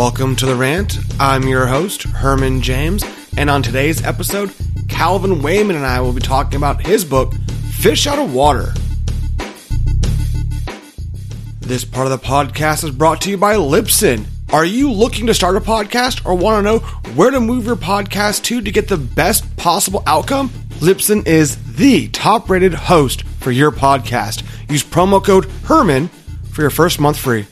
[0.00, 0.96] Welcome to The Rant.
[1.20, 3.04] I'm your host, Herman James,
[3.36, 4.50] and on today's episode,
[4.88, 7.34] Calvin Wayman and I will be talking about his book,
[7.72, 8.72] Fish Out of Water.
[11.60, 14.24] This part of the podcast is brought to you by Libsyn.
[14.50, 16.78] Are you looking to start a podcast or want to know
[17.14, 20.48] where to move your podcast to to get the best possible outcome?
[20.78, 24.44] Libsyn is the top rated host for your podcast.
[24.70, 26.08] Use promo code HERMAN
[26.52, 27.46] for your first month free.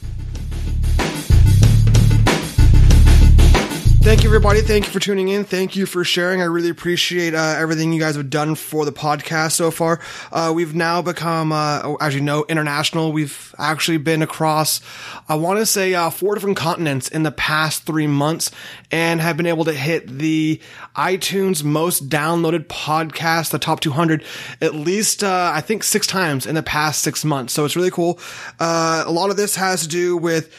[4.09, 4.63] Thank you, everybody.
[4.63, 5.45] Thank you for tuning in.
[5.45, 6.41] Thank you for sharing.
[6.41, 10.01] I really appreciate uh, everything you guys have done for the podcast so far.
[10.33, 13.13] Uh, we've now become, uh, as you know, international.
[13.13, 14.81] We've actually been across,
[15.29, 18.51] I want to say, uh, four different continents in the past three months
[18.91, 20.59] and have been able to hit the
[20.97, 24.25] iTunes most downloaded podcast, the top 200,
[24.63, 27.53] at least, uh, I think six times in the past six months.
[27.53, 28.19] So it's really cool.
[28.59, 30.51] Uh, a lot of this has to do with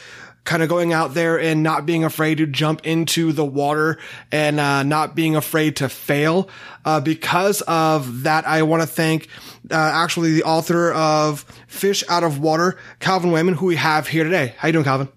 [0.50, 3.96] kind of going out there and not being afraid to jump into the water
[4.32, 6.48] and uh, not being afraid to fail.
[6.84, 9.28] Uh, because of that, I want to thank
[9.70, 14.24] uh, actually the author of Fish Out of Water, Calvin Wayman, who we have here
[14.24, 14.56] today.
[14.58, 15.08] How you doing, Calvin?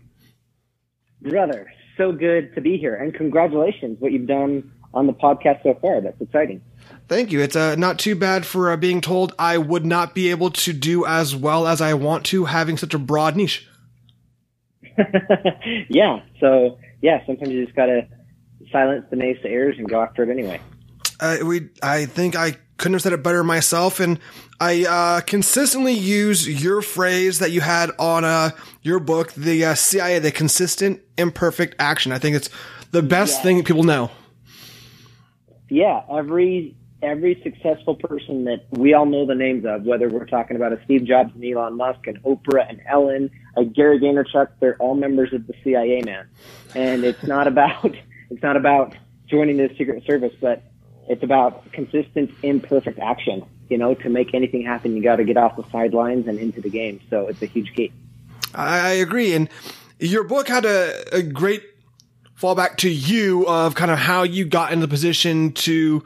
[1.23, 5.73] Brother, so good to be here, and congratulations what you've done on the podcast so
[5.81, 5.99] far.
[5.99, 6.61] That's exciting.
[7.07, 7.41] Thank you.
[7.41, 10.73] It's uh, not too bad for uh, being told I would not be able to
[10.73, 13.67] do as well as I want to, having such a broad niche.
[15.89, 16.21] yeah.
[16.39, 18.07] So yeah, sometimes you just gotta
[18.71, 20.59] silence the naysayers and go after it anyway.
[21.19, 24.19] Uh, we, I think I couldn't have said it better myself, and
[24.59, 28.49] I uh, consistently use your phrase that you had on uh,
[28.81, 32.11] your book, the uh, CIA, the consistent imperfect action.
[32.11, 32.49] I think it's
[32.91, 33.43] the best Yeah.
[33.43, 34.11] thing that people know.
[35.69, 40.55] Yeah, every every successful person that we all know the names of, whether we're talking
[40.55, 44.77] about a Steve Jobs and Elon Musk and Oprah and Ellen, a Gary Vaynerchuk, they're
[44.77, 46.27] all members of the CIA, man.
[46.73, 47.85] And it's not about
[48.29, 48.95] it's not about
[49.27, 50.63] joining the Secret Service, but
[51.07, 53.45] it's about consistent imperfect action.
[53.69, 56.61] You know, to make anything happen, you got to get off the sidelines and into
[56.61, 56.99] the game.
[57.09, 57.91] So it's a huge key.
[58.55, 59.49] I, agree, and
[59.99, 61.63] your book had a, a great
[62.39, 66.03] fallback to you of kind of how you got in the position to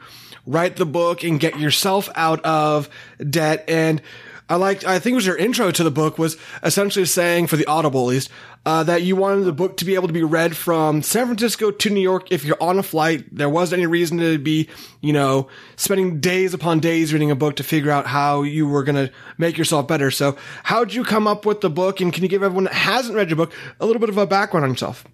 [0.48, 2.88] write the book and get yourself out of
[3.30, 3.64] debt.
[3.68, 4.00] And
[4.48, 7.56] I liked, I think it was your intro to the book was essentially saying, for
[7.56, 8.30] the Audible at least,
[8.64, 11.70] uh, that you wanted the book to be able to be read from San Francisco
[11.70, 13.26] to New York if you're on a flight.
[13.30, 14.70] There wasn't any reason to be,
[15.02, 18.84] you know, spending days upon days reading a book to figure out how you were
[18.84, 20.10] going to make yourself better.
[20.10, 22.00] So how'd you come up with the book?
[22.00, 24.26] And can you give everyone that hasn't read your book a little bit of a
[24.26, 25.04] background on yourself?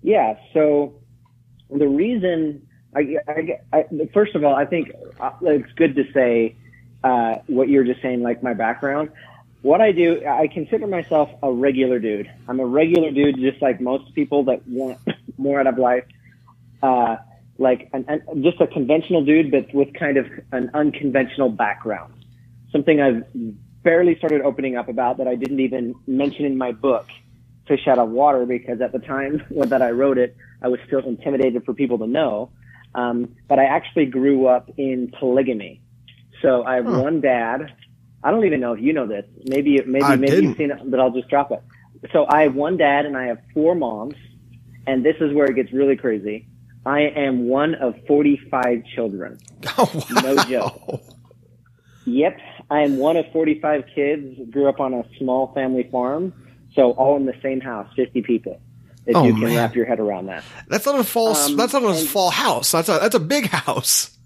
[0.00, 0.34] Yeah.
[0.54, 1.02] So
[1.68, 6.56] the reason I, I, I first of all, I think uh, it's good to say
[7.04, 9.10] uh, what you're just saying, like my background.
[9.62, 12.30] What I do, I consider myself a regular dude.
[12.46, 14.98] I'm a regular dude, just like most people that want
[15.38, 16.04] more out of life.
[16.82, 17.16] Uh,
[17.58, 22.14] like an, an, just a conventional dude, but with kind of an unconventional background.
[22.70, 23.24] Something I've
[23.82, 27.06] barely started opening up about that I didn't even mention in my book
[27.66, 31.00] fish out of water because at the time that I wrote it, I was still
[31.00, 32.50] intimidated for people to know.
[32.94, 35.82] Um, but I actually grew up in polygamy.
[36.42, 36.92] So I have Huh.
[37.00, 37.72] one dad.
[38.22, 39.24] I don't even know if you know this.
[39.44, 40.50] Maybe, maybe, I maybe didn't.
[40.50, 41.62] you've seen it, but I'll just drop it.
[42.12, 44.14] So I have one dad and I have four moms.
[44.86, 46.48] And this is where it gets really crazy.
[46.86, 49.38] I am one of 45 children.
[49.76, 50.02] Oh, wow.
[50.22, 50.80] No joke.
[52.06, 52.38] Yep.
[52.70, 56.32] I am one of 45 kids, grew up on a small family farm.
[56.74, 58.60] So all in the same house, 50 people.
[59.08, 59.56] If Oh, you can man.
[59.56, 60.44] wrap your head around that.
[60.68, 62.70] That's not a false, Um, that's not a and- house.
[62.72, 64.16] That's a, that's a big house.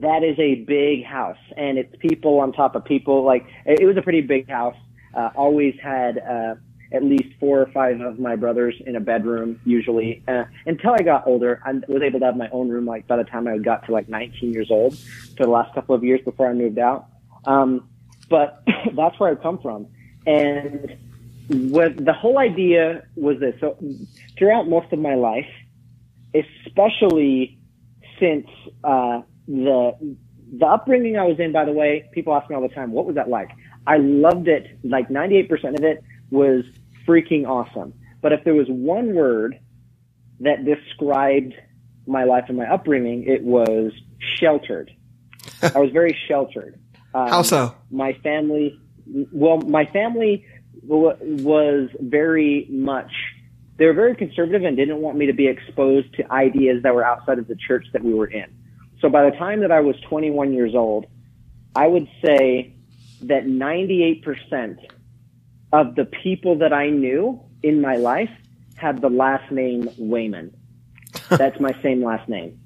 [0.00, 3.24] That is a big house and it's people on top of people.
[3.24, 4.76] Like it it was a pretty big house.
[5.16, 6.54] Uh, always had, uh,
[6.92, 10.22] at least four or five of my brothers in a bedroom usually.
[10.28, 13.16] Uh, until I got older, I was able to have my own room like by
[13.16, 14.96] the time I got to like 19 years old
[15.36, 17.06] for the last couple of years before I moved out.
[17.46, 17.88] Um,
[18.28, 18.62] but
[18.96, 19.86] that's where I come from.
[20.26, 20.96] And
[21.48, 23.54] what the whole idea was this.
[23.60, 23.78] So
[24.38, 25.48] throughout most of my life,
[26.34, 27.58] especially
[28.18, 28.46] since,
[28.82, 30.16] uh, the,
[30.58, 33.06] the upbringing I was in, by the way, people ask me all the time, what
[33.06, 33.50] was that like?
[33.86, 34.78] I loved it.
[34.82, 36.64] Like 98% of it was
[37.06, 37.92] freaking awesome.
[38.22, 39.58] But if there was one word
[40.40, 41.54] that described
[42.06, 43.92] my life and my upbringing, it was
[44.38, 44.90] sheltered.
[45.62, 46.80] I was very sheltered.
[47.12, 47.74] Um, How so?
[47.90, 50.46] My family, well, my family
[50.86, 53.10] was very much,
[53.76, 57.04] they were very conservative and didn't want me to be exposed to ideas that were
[57.04, 58.46] outside of the church that we were in.
[59.00, 61.06] So by the time that I was 21 years old,
[61.76, 62.74] I would say
[63.22, 64.78] that 98%
[65.72, 68.30] of the people that I knew in my life
[68.76, 70.54] had the last name Wayman.
[71.28, 72.60] That's my same last name.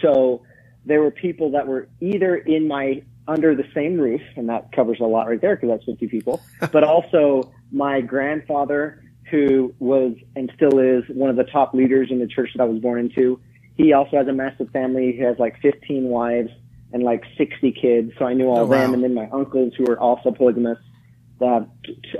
[0.00, 0.42] So
[0.84, 4.98] there were people that were either in my under the same roof, and that covers
[5.00, 6.40] a lot right there because that's 50 people,
[6.72, 12.18] but also my grandfather, who was and still is one of the top leaders in
[12.18, 13.40] the church that I was born into.
[13.76, 15.12] He also has a massive family.
[15.12, 16.50] He has like 15 wives
[16.92, 18.10] and like 60 kids.
[18.18, 18.88] So I knew all Oh, of them.
[18.88, 18.94] wow.
[18.94, 20.78] And then my uncles who are also polygamous,
[21.40, 21.60] uh,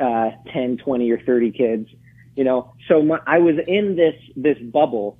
[0.00, 1.88] uh, 10, 20 or 30 kids,
[2.36, 2.72] you know.
[2.86, 5.18] So my, I was in this, this bubble,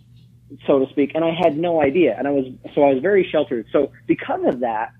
[0.68, 2.14] so to speak, and I had no idea.
[2.16, 3.66] And I was, so I was very sheltered.
[3.72, 4.92] So because of that,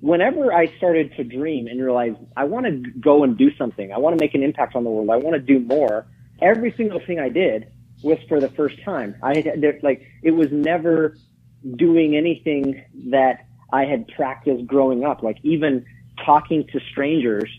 [0.00, 3.98] whenever I started to dream and realize I want to go and do something, I
[3.98, 6.06] want to make an impact on the world, I want to do more,
[6.40, 7.70] every single thing I did
[8.02, 9.14] was for the first time.
[9.22, 11.16] I had, like, it was never
[11.76, 15.22] doing anything that I had practiced growing up.
[15.22, 15.84] Like even
[16.24, 17.50] talking to strangers,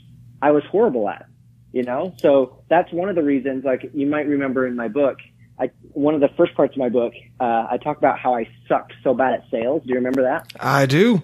[0.42, 1.28] I was horrible at,
[1.72, 2.16] you know?
[2.18, 5.18] So that's one of the reasons, like you might remember in my book,
[5.60, 8.50] I, one of the first parts of my book, uh, I talk about how I
[8.68, 9.84] sucked so bad at sales.
[9.84, 10.52] Do you remember that?
[10.60, 11.22] I do.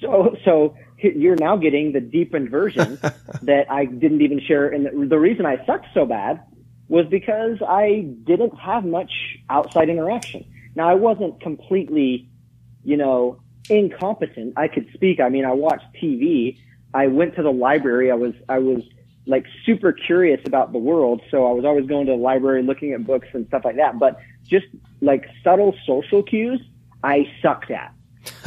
[0.00, 2.98] So, so you're now getting the deepened version
[3.42, 4.68] that I didn't even share.
[4.68, 6.42] And the, the reason I sucked so bad
[6.88, 9.10] was because I didn't have much
[9.50, 10.44] outside interaction.
[10.74, 12.28] Now I wasn't completely,
[12.84, 14.54] you know, incompetent.
[14.56, 15.20] I could speak.
[15.20, 16.58] I mean, I watched TV.
[16.94, 18.10] I went to the library.
[18.10, 18.82] I was, I was
[19.26, 21.20] like super curious about the world.
[21.30, 23.98] So I was always going to the library, looking at books and stuff like that.
[23.98, 24.66] But just
[25.00, 26.60] like subtle social cues,
[27.02, 27.92] I sucked at.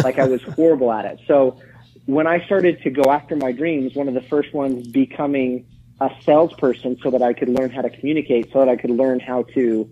[0.04, 1.20] Like I was horrible at it.
[1.28, 1.60] So
[2.06, 5.66] when I started to go after my dreams, one of the first ones becoming
[6.02, 9.20] a salesperson so that I could learn how to communicate, so that I could learn
[9.20, 9.90] how to,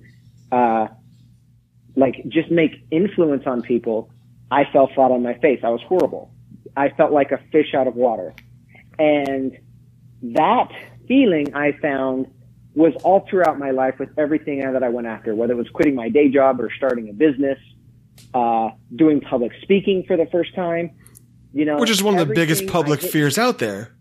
[0.52, 0.88] uh,
[1.96, 4.10] like just make influence on people,
[4.50, 5.60] I fell flat on my face.
[5.64, 6.32] I was horrible.
[6.76, 8.34] I felt like a fish out of water.
[8.98, 9.58] And
[10.22, 10.72] that
[11.08, 12.28] feeling I found
[12.76, 15.96] was all throughout my life with everything that I went after, whether it was quitting
[15.96, 17.60] my day job or starting a business,
[18.34, 20.92] uh, doing public speaking for the first time,
[21.54, 23.96] you know, Which is one of the biggest public fears out there.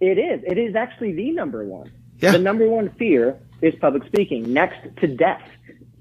[0.00, 0.42] It is.
[0.44, 1.92] It is actually the number one.
[2.18, 2.32] Yeah.
[2.32, 5.42] The number one fear is public speaking, next to death.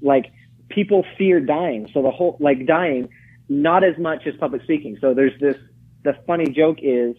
[0.02, 0.32] Like
[0.70, 3.10] people fear dying, so the whole like dying,
[3.48, 4.98] not as much as public speaking.
[5.00, 5.58] So there's this.
[6.04, 7.16] The funny joke is,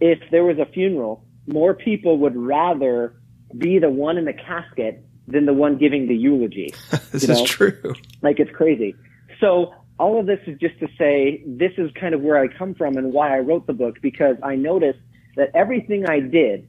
[0.00, 3.14] if there was a funeral, more people would rather
[3.56, 6.72] be the one in the casket than the one giving the eulogy.
[7.12, 7.94] This You is true.
[8.22, 8.96] Like it's crazy.
[9.40, 12.74] So all of this is just to say this is kind of where I come
[12.74, 15.00] from and why I wrote the book because I noticed
[15.36, 16.68] that everything I did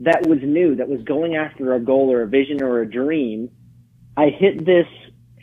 [0.00, 3.50] that was new, that was going after a goal or a vision or a dream,
[4.16, 4.86] I hit this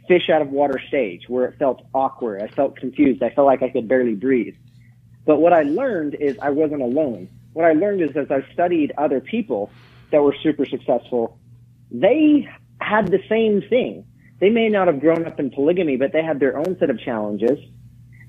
[0.08, 2.42] fish out of water stage where it felt awkward.
[2.42, 3.24] I felt confused.
[3.24, 4.56] I felt like I could barely breathe.
[5.26, 7.30] But what I learned is I wasn't alone.
[7.54, 9.72] What I learned is as I studied other people
[10.12, 11.40] that were super successful,
[11.92, 12.48] they
[12.80, 14.06] had the same thing.
[14.40, 17.00] They may not have grown up in polygamy, but they had their own set of
[17.00, 17.58] challenges.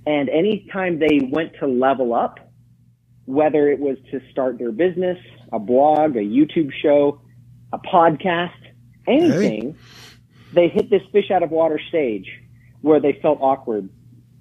[0.07, 2.39] And anytime they went to level up,
[3.25, 5.19] whether it was to start their business,
[5.53, 7.21] a blog, a YouTube show,
[7.73, 8.55] a podcast,
[9.09, 9.77] anything,
[10.53, 12.31] they hit this fish out of water stage
[12.83, 13.89] where they felt awkward.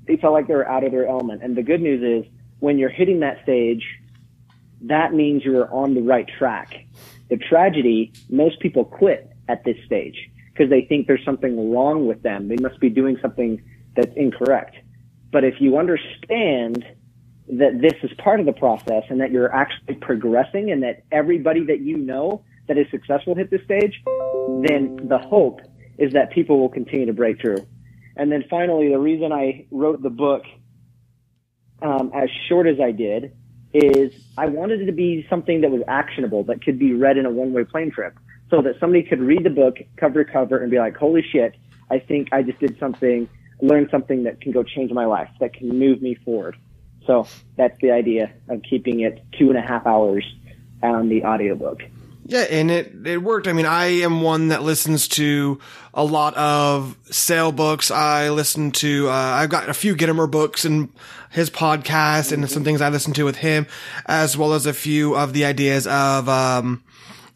[0.07, 1.41] They felt like they were out of their element.
[1.41, 3.83] And the good news is when you're hitting that stage,
[4.81, 6.85] that means you're on the right track.
[7.27, 12.23] The tragedy, most people quit at this stage because they think there's something wrong with
[12.23, 12.47] them.
[12.47, 13.61] They must be doing something
[13.95, 14.75] that's incorrect.
[15.31, 16.85] But if you understand
[17.47, 21.65] that this is part of the process and that you're actually progressing and that everybody
[21.65, 24.01] that you know that is successful hit this stage,
[24.67, 25.59] then the hope
[25.97, 27.67] is that people will continue to break through.
[28.15, 30.43] And then finally, the reason I wrote the book
[31.81, 33.35] um, as short as I did
[33.73, 37.25] is I wanted it to be something that was actionable that could be read in
[37.25, 38.17] a one-way plane trip
[38.55, 41.55] so that somebody could read the book cover to cover and be like, holy shit,
[41.91, 43.27] I think I just did something,
[43.61, 46.55] learned something that can go change my life, that can move me forward.
[47.05, 50.25] So that's the idea of keeping it two and a half hours
[50.81, 51.81] on the audiobook.
[52.27, 53.47] Yeah, and it it worked.
[53.47, 55.59] I mean, I am one that listens to
[55.93, 57.91] a lot of sale books.
[57.91, 60.89] I listen to uh, I've got a few Gitomer books and
[61.29, 63.67] his podcast and some things I listen to with him,
[64.07, 66.83] as well as a few of the ideas of um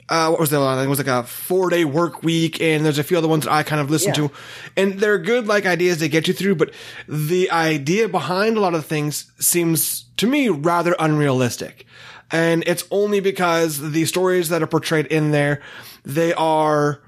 [0.09, 0.83] uh, what was the other one?
[0.85, 3.51] It was like a four day work week, and there's a few other ones that
[3.53, 4.27] I kind of listen Yeah.
[4.27, 4.31] to,
[4.75, 6.55] and they're good like ideas to get you through.
[6.55, 6.71] But
[7.07, 11.85] the idea behind a lot of things seems to me rather unrealistic,
[12.31, 15.61] and it's only because the stories that are portrayed in there,
[16.03, 17.01] they are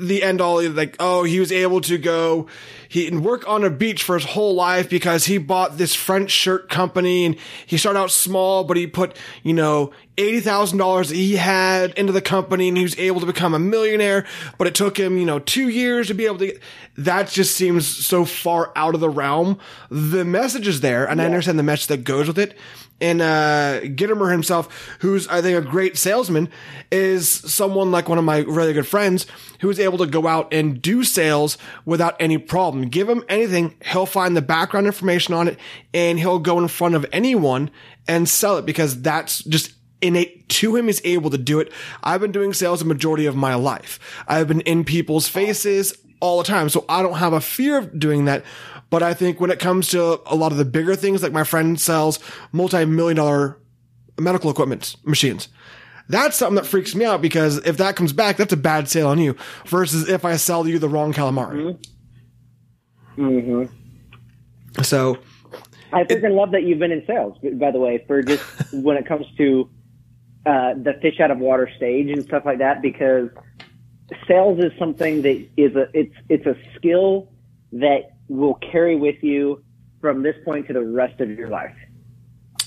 [0.00, 2.46] the end all like oh he was able to go
[2.88, 6.30] he and work on a beach for his whole life because he bought this french
[6.30, 11.92] shirt company and he started out small but he put you know $80,000 he had
[11.92, 14.26] into the company and he was able to become a millionaire,
[14.58, 16.60] but it took him, you know, two years to be able to get,
[16.96, 19.60] that just seems so far out of the realm.
[19.90, 21.24] The message is there and yeah.
[21.24, 22.58] I understand the message that goes with it.
[23.00, 26.48] And, uh, Gitomer himself, who's, I think, a great salesman,
[26.90, 29.24] is someone like one of my really good friends
[29.60, 32.77] who is able to go out and do sales without any problem.
[32.82, 33.74] Give him anything.
[33.84, 35.58] He'll find the background information on it
[35.92, 37.70] and he'll go in front of anyone
[38.06, 41.72] and sell it because that's just innate to him is able to do it.
[42.02, 43.98] I've been doing sales a majority of my life.
[44.28, 46.68] I've been in people's faces all the time.
[46.68, 48.44] So I don't have a fear of doing that.
[48.90, 51.44] But I think when it comes to a lot of the bigger things, like my
[51.44, 52.18] friend sells
[52.52, 53.58] multi-million dollar
[54.18, 55.48] medical equipment machines.
[56.08, 59.08] That's something that freaks me out because if that comes back, that's a bad sale
[59.08, 61.56] on you versus if I sell you the wrong calamari.
[61.56, 61.82] Mm-hmm.
[63.18, 64.82] Mm-hmm.
[64.82, 65.18] So
[65.92, 69.06] I freaking love that you've been in sales, by the way, for just when it
[69.06, 69.70] comes to
[70.46, 73.30] uh, the fish out of water stage and stuff like that, because
[74.26, 77.30] sales is something that is a it's it's a skill
[77.72, 79.62] that will carry with you
[80.00, 81.74] from this point to the rest of your life.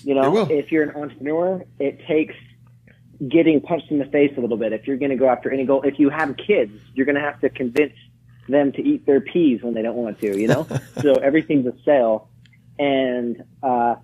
[0.04, 2.34] You know, if you're an entrepreneur, it takes
[3.30, 4.74] getting punched in the face a little bit.
[4.74, 7.22] If you're going to go after any goal, if you have kids, you're going to
[7.22, 7.94] have to convince
[8.48, 10.68] them to eat their peas when they don't want to, you know?
[11.02, 12.30] so everything's a sale.
[12.80, 13.96] And, uh,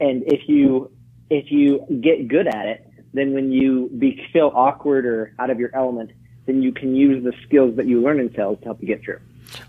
[0.00, 0.90] and if you,
[1.30, 5.58] if you get good at it, then when you be, feel awkward or out of
[5.58, 6.10] your element,
[6.46, 9.02] then you can use the skills that you learn in sales to help you get
[9.02, 9.20] through.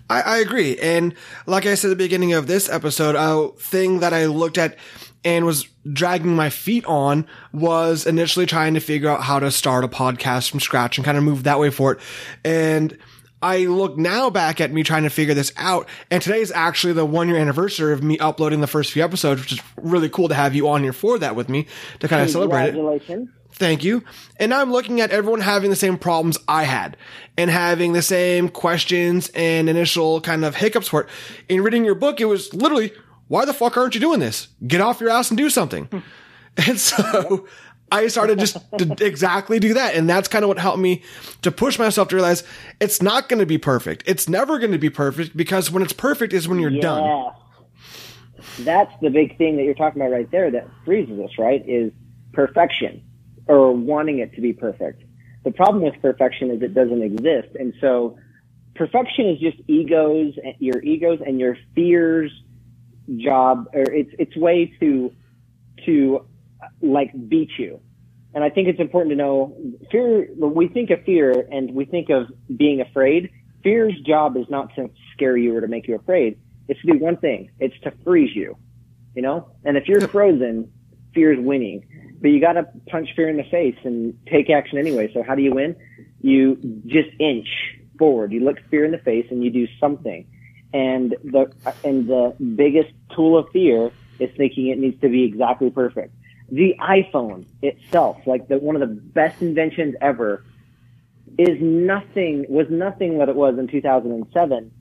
[0.09, 0.77] I, I agree.
[0.79, 1.13] And
[1.45, 4.77] like I said at the beginning of this episode, a thing that I looked at
[5.25, 9.83] and was dragging my feet on was initially trying to figure out how to start
[9.83, 11.99] a podcast from scratch and kind of move that way for it.
[12.43, 12.97] And
[13.43, 15.87] I look now back at me trying to figure this out.
[16.09, 19.41] And today is actually the one year anniversary of me uploading the first few episodes,
[19.41, 21.67] which is really cool to have you on here for that with me
[21.99, 22.75] to kind of celebrate it.
[23.51, 24.03] Thank you.
[24.39, 26.97] And now I'm looking at everyone having the same problems I had
[27.37, 31.09] and having the same questions and initial kind of hiccups for it.
[31.49, 32.93] In reading your book, it was literally,
[33.27, 34.47] why the fuck aren't you doing this?
[34.65, 35.87] Get off your ass and do something.
[36.65, 37.45] and so
[37.93, 39.93] I started just to exactly do that.
[39.93, 41.03] And that's kind of what helped me
[41.43, 42.43] to push myself to realize
[42.79, 44.03] it's not going to be perfect.
[44.07, 47.31] It's never going to be perfect because when it's perfect is when you're done.
[48.59, 51.63] That's the big thing that you're talking about right there that freezes us, right?
[51.67, 51.91] Is
[52.33, 53.03] perfection
[53.47, 55.03] or wanting it to be perfect.
[55.43, 57.55] The problem with perfection is it doesn't exist.
[57.59, 58.17] And so
[58.75, 62.31] perfection is just egos, eh, your egos and your fears
[63.17, 65.11] job, or it's, it's way to,
[65.85, 66.25] to
[66.81, 67.79] like beat you.
[68.33, 69.55] And I think it's important to know
[69.91, 73.29] fear, when we think of fear and we think of being afraid,
[73.63, 76.39] fear's job is not to scare you or to make you afraid.
[76.67, 77.51] It's to do one thing.
[77.59, 78.57] It's to freeze you,
[79.15, 79.51] you know?
[79.63, 80.71] And if you're frozen,
[81.13, 81.85] fear's winning
[82.23, 85.11] but you got to punch fear in the face and take action anyway.
[85.13, 85.75] So how do you win?
[86.21, 86.55] You
[86.85, 87.49] just inch
[87.99, 88.31] forward.
[88.31, 90.25] You look fear in the face and you do something.
[90.73, 91.51] And the
[91.83, 96.15] and the biggest tool of fear is thinking it needs to be exactly perfect.
[96.53, 100.45] The iPhone itself, like the one of the best inventions ever,
[101.37, 104.71] is nothing was nothing that it was in 2007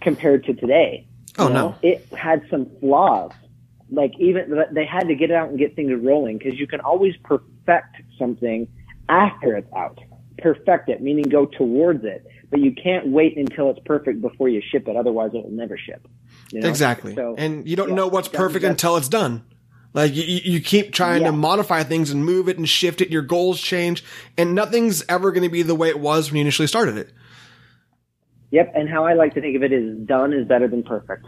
[0.00, 1.06] compared to today.
[1.38, 1.68] Oh you know?
[1.70, 3.32] no, it had some flaws
[3.90, 6.80] like even they had to get it out and get things rolling because you can
[6.80, 8.68] always perfect something
[9.08, 9.98] after it's out.
[10.38, 14.60] Perfect it, meaning go towards it, but you can't wait until it's perfect before you
[14.60, 14.96] ship it.
[14.96, 16.06] Otherwise, it will never ship.
[16.50, 16.68] You know?
[16.68, 17.14] Exactly.
[17.14, 19.44] So, and you don't yeah, know what's perfect until it's done.
[19.94, 21.28] Like you, you keep trying yeah.
[21.28, 23.10] to modify things and move it and shift it.
[23.10, 24.04] Your goals change,
[24.36, 27.12] and nothing's ever going to be the way it was when you initially started it.
[28.50, 28.72] Yep.
[28.74, 31.26] And how I like to think of it is done is better than perfect.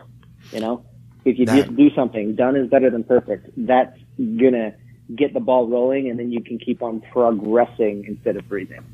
[0.52, 0.84] You know,
[1.24, 3.48] if you that, just do something, done is better than perfect.
[3.56, 4.74] That's gonna
[5.14, 8.84] get the ball rolling, and then you can keep on progressing instead of freezing.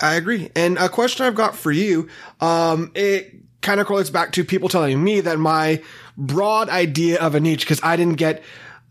[0.00, 0.50] I agree.
[0.54, 2.08] And a question I've got for you,
[2.40, 5.82] um, it kind of correlates back to people telling me that my
[6.18, 8.42] broad idea of a niche, because I didn't get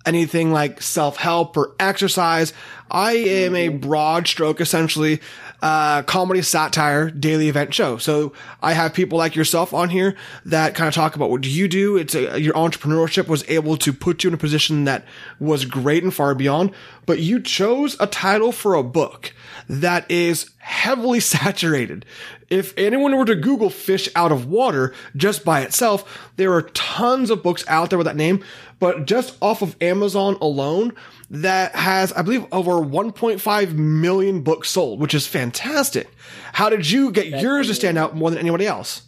[0.05, 2.53] anything like self help or exercise.
[2.93, 3.77] I am a mm-hmm.
[3.79, 5.19] broad stroke, essentially,
[5.63, 7.97] uh, comedy satire daily event show.
[7.97, 11.49] So I have people like yourself on here that kind of talk about what do
[11.49, 11.97] you do?
[11.97, 15.05] It's a, your entrepreneurship was able to put you in a position that
[15.39, 16.71] was great and far beyond,
[17.07, 19.33] but you chose a title for a book
[19.67, 22.05] that is heavily saturated.
[22.49, 27.31] If anyone were to Google fish out of water just by itself, there are tons
[27.31, 28.43] of books out there with that name,
[28.79, 30.93] but just off of Amazon alone,
[31.29, 36.09] that has, I believe, over 1.5 million books sold, which is fantastic.
[36.53, 39.03] How did you get that's yours to stand out more than anybody else?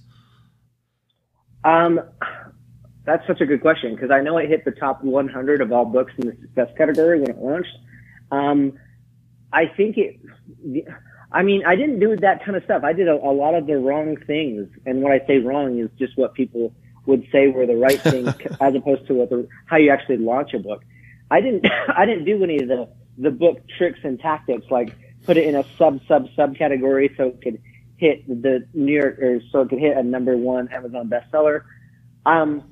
[1.64, 2.00] Um,
[3.06, 5.86] that's such a good question because I know it hit the top 100 of all
[5.86, 7.76] books in the success category when it launched.
[8.32, 8.74] Um,
[9.54, 10.20] I think it,
[11.32, 12.84] I mean, I didn't do that kind of stuff.
[12.84, 14.68] I did a, a lot of the wrong things.
[14.86, 16.74] And what I say wrong is just what people
[17.06, 20.54] would say were the right things as opposed to what the, how you actually launch
[20.54, 20.84] a book.
[21.30, 21.66] I didn't,
[21.96, 25.56] I didn't do any of the, the book tricks and tactics, like put it in
[25.56, 27.62] a sub, sub, sub category so it could
[27.98, 31.62] hit the New York, or so it could hit a number one Amazon bestseller.
[32.26, 32.64] Um,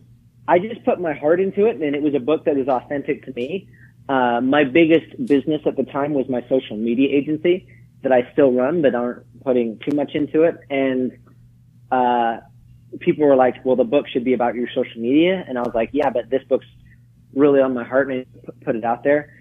[0.47, 3.25] I just put my heart into it and it was a book that was authentic
[3.25, 3.69] to me.
[4.09, 7.67] Uh, my biggest business at the time was my social media agency
[8.01, 10.57] that I still run, but aren't putting too much into it.
[10.69, 11.17] And,
[11.89, 12.41] uh,
[12.99, 15.43] people were like, well, the book should be about your social media.
[15.47, 16.65] And I was like, yeah, but this book's
[17.35, 18.25] really on my heart and
[18.63, 19.33] put it out there.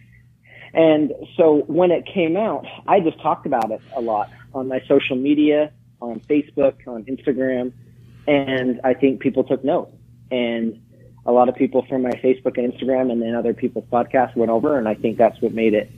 [0.74, 4.80] And so when it came out, I just talked about it a lot on my
[4.88, 5.70] social media,
[6.00, 7.72] on Facebook, on Instagram.
[8.26, 9.92] And I think people took note.
[10.30, 10.80] And
[11.26, 14.50] a lot of people from my Facebook and Instagram and then other people's podcasts went
[14.50, 14.78] over.
[14.78, 15.90] And I think that's what made it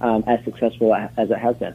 [0.00, 1.74] um, as successful as it has been.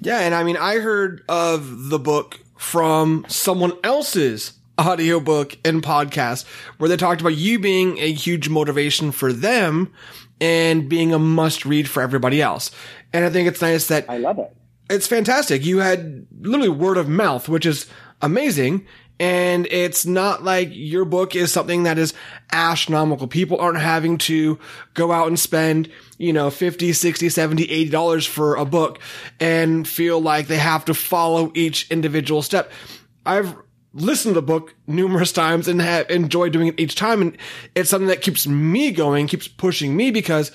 [0.00, 0.20] Yeah.
[0.20, 6.46] And I mean, I heard of the book from someone else's audiobook and podcast
[6.78, 9.92] where they talked about you being a huge motivation for them
[10.40, 12.70] and being a must read for everybody else.
[13.12, 14.54] And I think it's nice that I love it.
[14.90, 15.64] It's fantastic.
[15.64, 17.86] You had literally word of mouth, which is
[18.20, 18.86] amazing.
[19.20, 22.14] And it's not like your book is something that is
[22.50, 23.28] astronomical.
[23.28, 24.58] People aren't having to
[24.94, 25.88] go out and spend,
[26.18, 28.98] you know, 50, 60, 70, 80 dollars for a book
[29.38, 32.72] and feel like they have to follow each individual step.
[33.24, 33.54] I've
[33.94, 37.22] listened to the book numerous times and have enjoyed doing it each time.
[37.22, 37.38] And
[37.74, 40.50] it's something that keeps me going, keeps pushing me because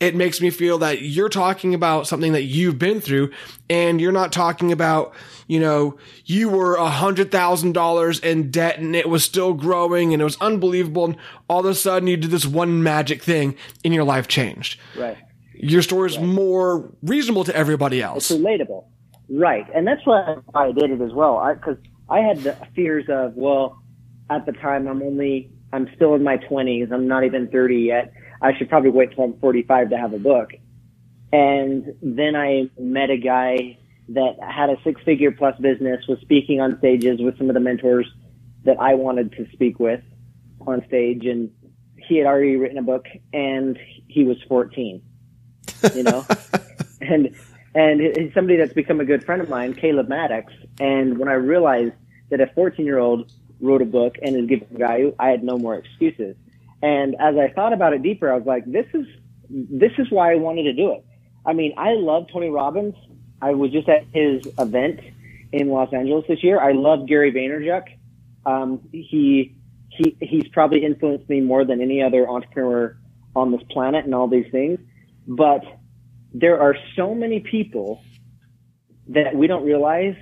[0.00, 3.30] it makes me feel that you're talking about something that you've been through
[3.68, 5.12] and you're not talking about,
[5.48, 10.12] you know, you were a hundred thousand dollars in debt and it was still growing
[10.12, 11.04] and it was unbelievable.
[11.04, 11.16] And
[11.48, 14.78] all of a sudden you did this one magic thing and your life changed.
[14.96, 15.18] Right.
[15.54, 16.26] Your story is right.
[16.26, 18.30] more reasonable to everybody else.
[18.30, 18.84] It's relatable.
[19.28, 19.66] Right.
[19.74, 21.38] And that's why I did it as well.
[21.38, 21.76] I, cause
[22.10, 23.82] I had the fears of, well,
[24.30, 26.88] at the time I'm only, I'm still in my twenties.
[26.92, 30.18] I'm not even 30 yet I should probably wait till I'm 45 to have a
[30.18, 30.50] book.
[31.32, 33.78] And then I met a guy
[34.10, 37.60] that had a six figure plus business, was speaking on stages with some of the
[37.60, 38.10] mentors
[38.64, 40.00] that I wanted to speak with
[40.66, 41.26] on stage.
[41.26, 41.50] And
[41.96, 45.02] he had already written a book and he was 14,
[45.94, 46.24] you know,
[47.00, 47.34] and,
[47.74, 50.46] and he's somebody that's become a good friend of mine, Caleb Maddix.
[50.80, 51.92] And when I realized
[52.30, 55.58] that a 14 year old wrote a book and is giving value, I had no
[55.58, 56.36] more excuses.
[56.82, 59.06] And as I thought about it deeper, I was like, this is,
[59.50, 61.04] this is why I wanted to do it.
[61.44, 62.94] I mean, I love Tony Robbins.
[63.40, 65.00] I was just at his event
[65.52, 66.60] in Los Angeles this year.
[66.60, 67.84] I love Gary Vaynerchuk.
[68.46, 69.54] Um, he,
[69.88, 72.96] he, he's probably influenced me more than any other entrepreneur
[73.34, 74.78] on this planet and all these things.
[75.26, 75.64] But
[76.32, 78.02] there are so many people
[79.08, 80.14] that we don't realize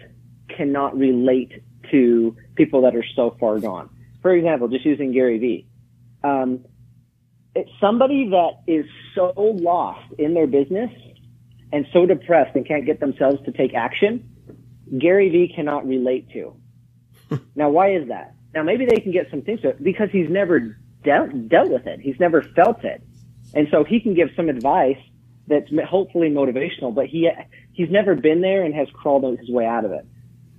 [0.57, 1.53] cannot relate
[1.91, 3.91] to people that are so far gone.
[4.23, 5.67] For example, just using Gary Vee
[6.27, 6.65] um,
[7.55, 10.91] it's somebody that is so lost in their business
[11.73, 14.29] and so depressed and can't get themselves to take action,
[14.99, 16.57] Gary Vee cannot relate to.
[17.55, 18.35] now, why is that?
[18.55, 21.87] Now, maybe they can get some things to it because he's never dealt, dealt with
[21.87, 22.01] it.
[22.01, 23.03] He's never felt it.
[23.55, 24.99] And so he can give some advice
[25.47, 27.31] that's hopefully motivational, but he,
[27.73, 30.07] he's never been there and has crawled his way out of it.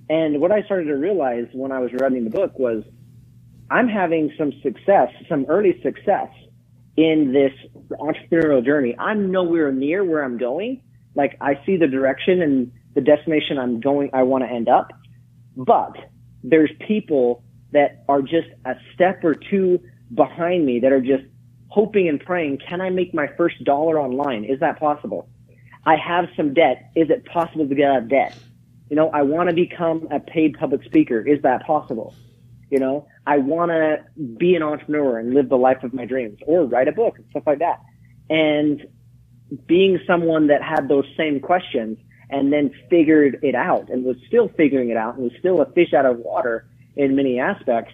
[0.08, 2.82] And what I started to realize when I was writing the book was
[3.70, 6.28] I'm having some success, some early success
[6.96, 7.52] in this
[7.92, 8.96] entrepreneurial journey.
[8.98, 10.82] I'm nowhere near where I'm going.
[11.14, 14.88] Like I see the direction and the destination I'm going, I want to end up.
[15.56, 15.96] But
[16.42, 19.80] there's people that are just a step or two
[20.14, 21.24] behind me that are just
[21.68, 24.44] hoping and praying, can I make my first dollar online?
[24.44, 25.28] Is that possible?
[25.84, 26.90] I have some debt.
[26.96, 28.36] Is it possible to get out of debt?
[28.90, 31.20] You know, I want to become a paid public speaker.
[31.26, 32.14] Is that possible?
[32.70, 34.04] You know, I want to
[34.36, 37.26] be an entrepreneur and live the life of my dreams or write a book and
[37.30, 37.80] stuff like that.
[38.28, 38.86] And
[39.66, 41.98] being someone that had those same questions
[42.30, 45.72] and then figured it out and was still figuring it out and was still a
[45.72, 47.92] fish out of water in many aspects,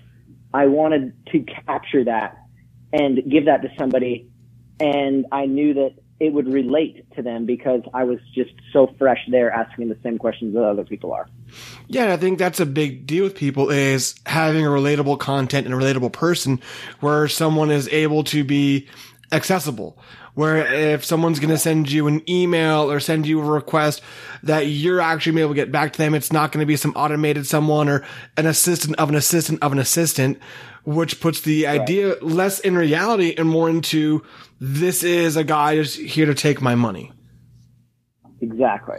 [0.52, 2.43] I wanted to capture that
[2.94, 4.30] and give that to somebody.
[4.78, 9.18] And I knew that it would relate to them because I was just so fresh
[9.28, 11.28] there asking the same questions that other people are.
[11.88, 15.66] Yeah, and I think that's a big deal with people is having a relatable content
[15.66, 16.60] and a relatable person
[17.00, 18.88] where someone is able to be
[19.32, 19.98] accessible.
[20.34, 24.02] Where if someone's going to send you an email or send you a request
[24.42, 26.92] that you're actually able to get back to them, it's not going to be some
[26.92, 28.04] automated someone or
[28.36, 30.38] an assistant of an assistant of an assistant,
[30.84, 31.80] which puts the right.
[31.80, 34.24] idea less in reality and more into
[34.60, 37.12] this is a guy who's here to take my money.
[38.40, 38.98] Exactly.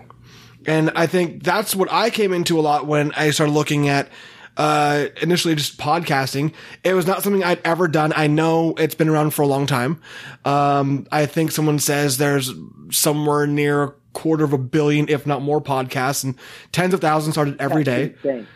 [0.66, 4.10] And I think that's what I came into a lot when I started looking at
[4.58, 6.54] uh, initially just podcasting.
[6.84, 8.14] It was not something I'd ever done.
[8.16, 10.02] I know it's been around for a long time.
[10.44, 12.52] Um, I think someone says there's
[12.92, 16.36] somewhere near a quarter of a billion, if not more podcasts and
[16.72, 18.30] tens of thousands started every That's day.
[18.30, 18.48] insane.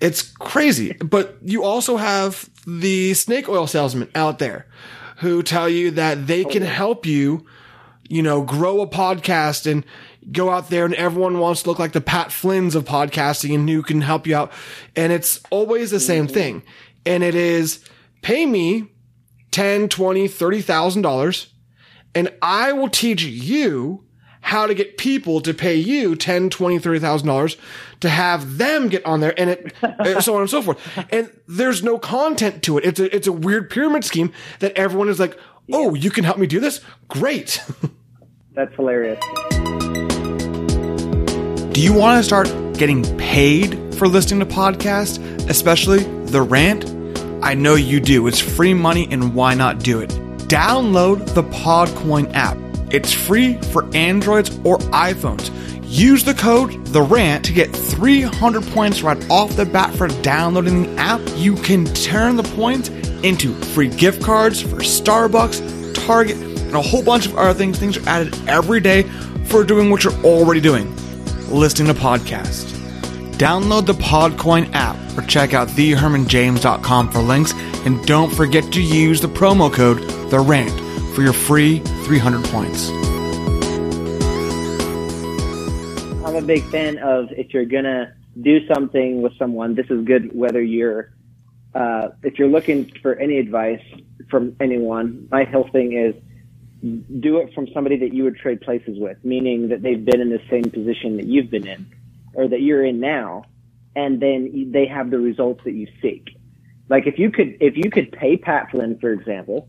[0.00, 0.92] It's crazy.
[0.94, 4.66] But you also have the snake oil salesman out there
[5.18, 7.44] who tell you that they can help you,
[8.08, 9.84] you know, grow a podcast and
[10.30, 13.68] go out there and everyone wants to look like the Pat Flynn's of podcasting and
[13.68, 14.52] who can help you out.
[14.94, 16.34] And it's always the same mm-hmm.
[16.34, 16.62] thing.
[17.06, 17.84] And it is
[18.22, 18.88] pay me
[19.50, 21.52] 10, 20, 30,000 dollars
[22.14, 24.04] and I will teach you
[24.42, 27.56] how to get people to pay you 10, 20, 30,000 dollars
[28.00, 30.78] to have them get on there and it, so on and so forth.
[31.10, 32.84] And there's no content to it.
[32.84, 35.38] It's a, it's a weird pyramid scheme that everyone is like,
[35.72, 36.80] Oh, you can help me do this?
[37.08, 37.62] Great.
[38.54, 39.20] That's hilarious.
[41.80, 46.84] Do you want to start getting paid for listening to podcasts, especially The Rant?
[47.42, 48.26] I know you do.
[48.26, 50.10] It's free money, and why not do it?
[50.40, 52.58] Download the Podcoin app.
[52.92, 55.50] It's free for Androids or iPhones.
[55.90, 60.82] Use the code The Rant to get 300 points right off the bat for downloading
[60.82, 61.22] the app.
[61.36, 62.90] You can turn the points
[63.22, 67.78] into free gift cards for Starbucks, Target, and a whole bunch of other things.
[67.78, 69.04] Things are added every day
[69.44, 70.94] for doing what you're already doing
[71.50, 72.72] listening to podcasts.
[73.40, 77.54] Download the Podcoin app or check out thehermanjames.com for links.
[77.86, 79.98] And don't forget to use the promo code
[80.30, 80.78] The Rant
[81.14, 82.90] for your free 300 points.
[86.24, 90.34] I'm a big fan of if you're gonna do something with someone, this is good
[90.34, 91.12] whether you're
[91.74, 93.82] uh, if you're looking for any advice
[94.28, 95.28] from anyone.
[95.30, 96.14] My whole thing is
[96.82, 100.30] do it from somebody that you would trade places with, meaning that they've been in
[100.30, 101.86] the same position that you've been in
[102.34, 103.44] or that you're in now,
[103.96, 106.28] and then they have the results that you seek.
[106.88, 109.68] Like if you could, if you could pay Pat Flynn, for example,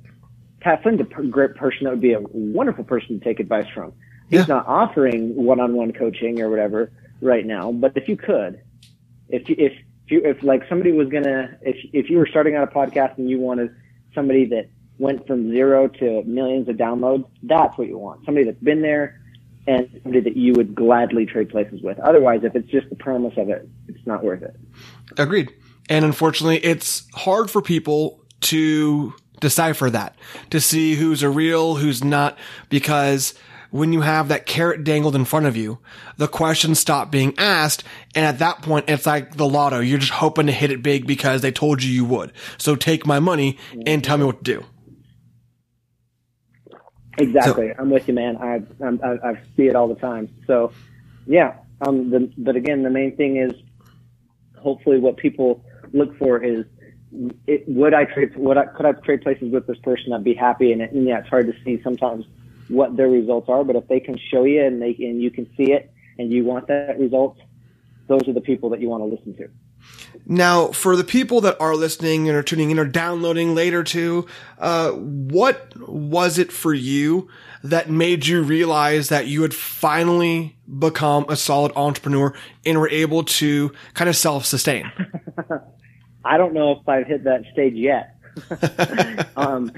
[0.61, 3.93] Pat Flynn's a great person that would be a wonderful person to take advice from.
[4.29, 4.45] He's Yeah.
[4.55, 8.61] not offering one-on-one coaching or whatever right now, but if you could,
[9.29, 9.73] if you, if
[10.05, 13.17] if you if like somebody was gonna if if you were starting out a podcast
[13.17, 13.73] and you wanted
[14.13, 14.67] somebody that
[15.01, 18.23] went from zero to millions of downloads, that's what you want.
[18.23, 19.19] Somebody that's been there
[19.65, 21.99] and somebody that you would gladly trade places with.
[21.99, 24.55] Otherwise, if it's just the premise of it, it's not worth it.
[25.17, 25.51] Agreed.
[25.89, 30.15] And unfortunately, it's hard for people to decipher that,
[30.51, 32.37] to see who's a real, who's not,
[32.69, 33.33] because
[33.71, 35.79] when you have that carrot dangled in front of you,
[36.17, 37.83] the questions stop being asked.
[38.13, 39.79] And at that point, it's like the lotto.
[39.79, 42.33] You're just hoping to hit it big because they told you you would.
[42.57, 44.65] So take my money and tell me what to do.
[47.21, 47.71] Exactly.
[47.77, 48.37] I'm with you, man.
[48.37, 50.29] I, I I see it all the time.
[50.47, 50.71] So,
[51.25, 51.57] yeah.
[51.81, 52.09] Um.
[52.09, 53.53] The, but again, the main thing is,
[54.57, 56.65] hopefully, what people look for is,
[57.47, 58.35] it, would I trade?
[58.35, 60.13] Would I could I trade places with this person?
[60.13, 60.71] I'd be happy.
[60.71, 62.25] And, and yeah, it's hard to see sometimes
[62.67, 63.63] what their results are.
[63.63, 66.43] But if they can show you and they and you can see it and you
[66.43, 67.37] want that result,
[68.07, 69.49] those are the people that you want to listen to.
[70.25, 74.27] Now, for the people that are listening and are tuning in or downloading later too,
[74.59, 77.27] uh, what was it for you
[77.63, 82.33] that made you realize that you had finally become a solid entrepreneur
[82.65, 84.91] and were able to kind of self-sustain?
[86.25, 88.15] I don't know if I've hit that stage yet.
[89.35, 89.71] um,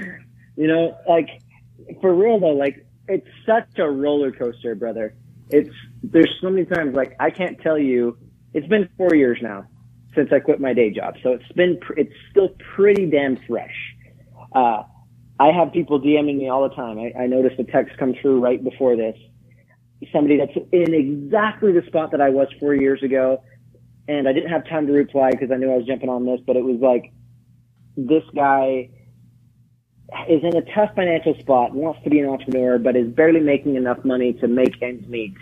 [0.55, 1.29] you know, like
[2.01, 5.15] for real though, like it's such a roller coaster, brother.
[5.49, 8.17] It's there's so many times like I can't tell you.
[8.53, 9.65] It's been four years now
[10.15, 13.75] since I quit my day job, so it's been pr- it's still pretty damn fresh.
[14.53, 14.83] Uh,
[15.39, 16.99] I have people DMing me all the time.
[16.99, 19.17] I, I noticed a text come through right before this.
[20.11, 23.41] Somebody that's in exactly the spot that I was four years ago
[24.07, 26.39] and I didn't have time to reply because I knew I was jumping on this,
[26.45, 27.13] but it was like
[27.95, 28.89] this guy
[30.29, 33.75] is in a tough financial spot, wants to be an entrepreneur, but is barely making
[33.75, 35.33] enough money to make ends meet,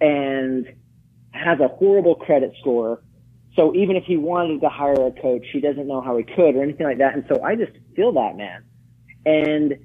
[0.00, 0.66] and
[1.32, 3.02] has a horrible credit score.
[3.56, 6.54] So even if he wanted to hire a coach, he doesn't know how he could
[6.56, 7.14] or anything like that.
[7.14, 8.64] And so I just feel that man.
[9.26, 9.78] And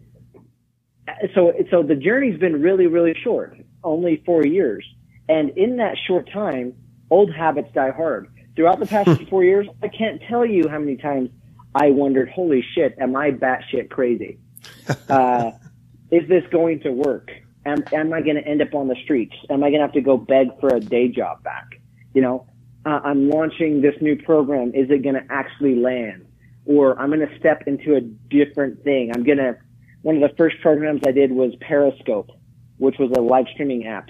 [1.34, 4.86] so, so the journey's been really, really short, only four years.
[5.28, 6.74] And in that short time,
[7.10, 8.28] old habits die hard.
[8.56, 11.30] Throughout the past four years, I can't tell you how many times
[11.74, 14.40] I wondered, holy shit, am I batshit crazy?
[15.10, 15.52] Uh,
[16.12, 17.32] is this going to work?
[17.66, 19.34] Am, am I going to end up on the streets?
[19.50, 21.66] Am I going to have to go beg for a day job back?
[22.14, 22.48] You know,
[22.86, 24.70] uh, I'm launching this new program.
[24.76, 26.26] Is it going to actually land?
[26.66, 29.12] Or I'm going to step into a different thing.
[29.16, 29.58] I'm going to,
[30.02, 32.30] one of the first programs I did was Periscope,
[32.78, 34.10] which was a live streaming app.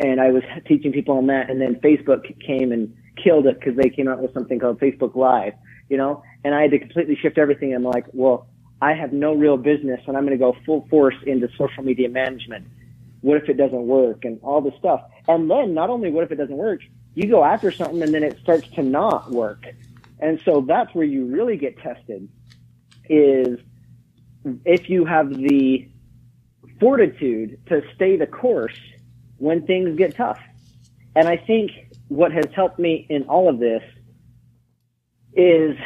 [0.00, 1.50] and I was teaching people on that.
[1.50, 5.14] And then Facebook came and killed it because they came out with something called Facebook
[5.16, 5.54] Live,
[5.88, 7.74] you know, and I had to completely shift everything.
[7.74, 8.48] I'm like, well,
[8.82, 12.08] I have no real business and I'm going to go full force into social media
[12.10, 12.66] management.
[13.22, 15.00] What if it doesn't work and all this stuff?
[15.28, 16.80] And then not only what if it doesn't work,
[17.16, 19.66] you go after something and then it starts to not work.
[20.20, 22.28] And so that's where you really get tested
[23.08, 23.58] is
[24.66, 25.88] if you have the
[26.78, 28.78] fortitude to stay the course
[29.38, 30.38] when things get tough.
[31.14, 31.70] And I think
[32.08, 33.82] what has helped me in all of this
[35.32, 35.78] is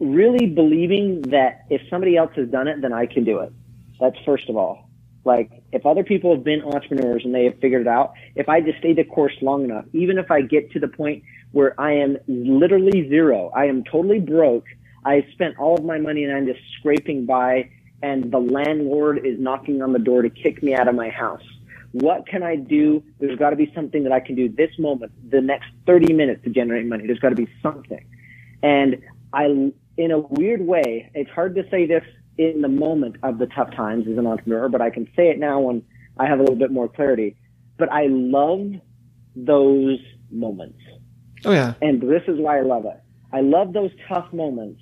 [0.00, 3.52] really believing that if somebody else has done it, then I can do it.
[4.00, 4.89] That's first of all.
[5.24, 8.60] Like, if other people have been entrepreneurs and they have figured it out, if I
[8.60, 11.92] just stay the course long enough, even if I get to the point where I
[11.92, 14.64] am literally zero, I am totally broke,
[15.04, 17.70] I spent all of my money and I'm just scraping by
[18.02, 21.42] and the landlord is knocking on the door to kick me out of my house.
[21.92, 23.02] What can I do?
[23.18, 26.44] There's got to be something that I can do this moment, the next 30 minutes
[26.44, 27.06] to generate money.
[27.06, 28.06] There's got to be something.
[28.62, 29.02] And
[29.32, 32.04] I, in a weird way, it's hard to say this
[32.38, 35.38] in the moment of the tough times as an entrepreneur, but I can say it
[35.38, 35.82] now when
[36.18, 37.36] I have a little bit more clarity.
[37.78, 38.72] But I love
[39.34, 39.98] those
[40.30, 40.78] moments.
[41.44, 41.74] Oh yeah.
[41.80, 43.00] And this is why I love it.
[43.32, 44.80] I love those tough moments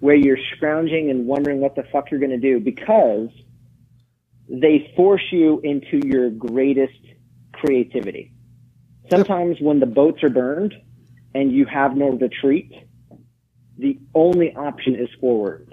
[0.00, 3.28] where you're scrounging and wondering what the fuck you're going to do because
[4.48, 6.98] they force you into your greatest
[7.52, 8.32] creativity.
[9.10, 10.74] Sometimes when the boats are burned
[11.34, 12.72] and you have no retreat,
[13.78, 15.72] the only option is forward.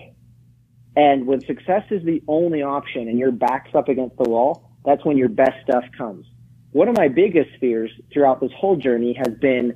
[1.00, 5.06] And when success is the only option and your back's up against the wall, that's
[5.06, 6.26] when your best stuff comes.
[6.72, 9.76] One of my biggest fears throughout this whole journey has been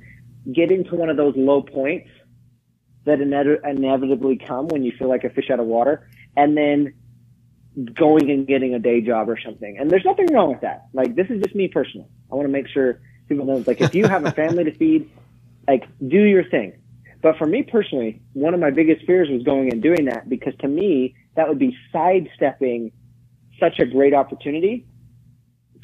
[0.52, 2.10] getting to one of those low points
[3.06, 6.92] that inevitably come when you feel like a fish out of water and then
[7.94, 9.78] going and getting a day job or something.
[9.78, 10.88] And there's nothing wrong with that.
[10.92, 12.06] Like, this is just me personally.
[12.30, 15.08] I want to make sure people know, like, if you have a family to feed,
[15.66, 16.74] like, do your thing.
[17.24, 20.52] But for me personally, one of my biggest fears was going and doing that because
[20.60, 22.92] to me, that would be sidestepping
[23.58, 24.86] such a great opportunity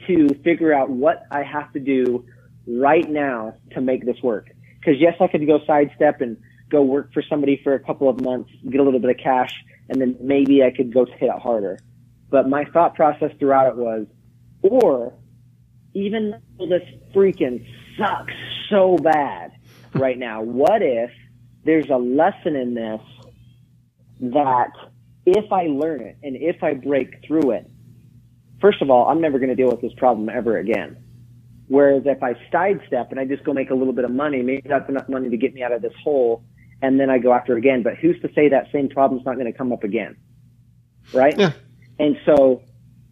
[0.07, 2.27] to figure out what I have to do
[2.67, 4.49] right now to make this work.
[4.79, 6.37] Because yes, I could go sidestep and
[6.71, 9.55] go work for somebody for a couple of months, get a little bit of cash,
[9.89, 11.79] and then maybe I could go hit it harder.
[12.29, 14.07] But my thought process throughout it was,
[14.61, 15.15] or
[15.95, 17.65] even though this freaking
[17.97, 18.35] sucks
[18.69, 19.53] so bad
[19.95, 21.11] right now, what if
[21.65, 23.01] there's a lesson in this
[24.21, 24.71] that
[25.27, 27.71] if I learn it and if I break through it,
[28.61, 30.97] first of all, I'm never going to deal with this problem ever again.
[31.69, 34.63] Whereas if I sidestep and I just go make a little bit of money, maybe
[34.67, 36.45] that's enough money to get me out of this hole
[36.83, 37.83] and then I go after it again.
[37.83, 40.17] But who's to say that same problem's not going to come up again?
[41.13, 41.39] Right?
[41.39, 41.53] Yeah.
[41.99, 42.63] And so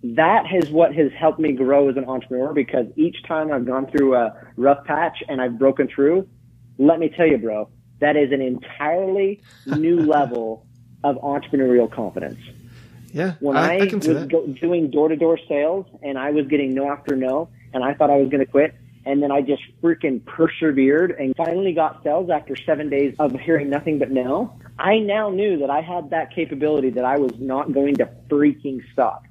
[0.03, 3.87] that is what has helped me grow as an entrepreneur because each time I've gone
[3.91, 6.27] through a rough patch and I've broken through,
[6.79, 7.69] let me tell you, bro,
[8.01, 10.67] that is an entirely new level
[11.05, 12.41] of entrepreneurial confidence.
[13.13, 13.35] Yeah.
[13.41, 16.75] When I, I, I was go, doing door to door sales and I was getting
[16.75, 19.63] no after no and I thought I was going to quit, and then I just
[19.83, 24.59] freaking persevered and finally got sales after seven days of hearing nothing but no.
[24.79, 28.81] I now knew that I had that capability that I was not going to freaking
[28.93, 29.25] stop.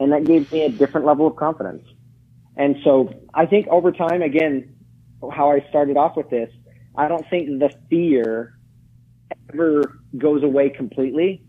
[0.00, 1.86] And that gave me a different level of confidence.
[2.56, 4.76] And so I think over time, again,
[5.32, 6.50] how I started off with this,
[6.96, 8.58] I don't think the fear
[9.52, 11.42] ever goes away completely.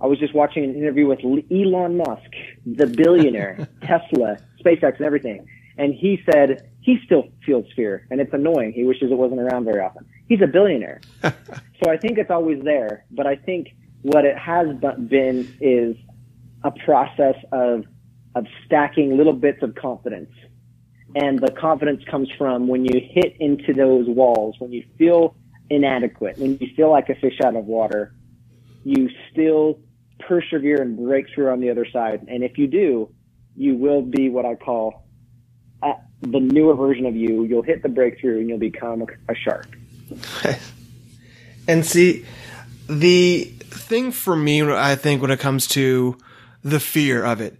[0.00, 2.30] I was just watching an interview with Elon Musk,
[2.66, 5.46] the billionaire, Tesla, SpaceX, and everything.
[5.78, 8.72] And he said he still feels fear and it's annoying.
[8.72, 10.06] He wishes it wasn't around very often.
[10.28, 11.00] He's a billionaire.
[11.22, 13.68] so I think it's always there, but I think
[14.02, 14.68] what it has
[15.08, 15.96] been is
[16.62, 17.84] a process of,
[18.34, 20.30] of stacking little bits of confidence.
[21.14, 25.36] And the confidence comes from when you hit into those walls, when you feel
[25.70, 28.14] inadequate, when you feel like a fish out of water,
[28.84, 29.78] you still
[30.18, 32.26] persevere and break through on the other side.
[32.28, 33.12] And if you do,
[33.56, 35.04] you will be what I call
[35.82, 39.34] uh, the newer version of you, you'll hit the breakthrough and you'll become a, a
[39.34, 39.68] shark.
[41.68, 42.24] and see,
[42.88, 46.18] the thing for me, I think, when it comes to
[46.62, 47.58] the fear of it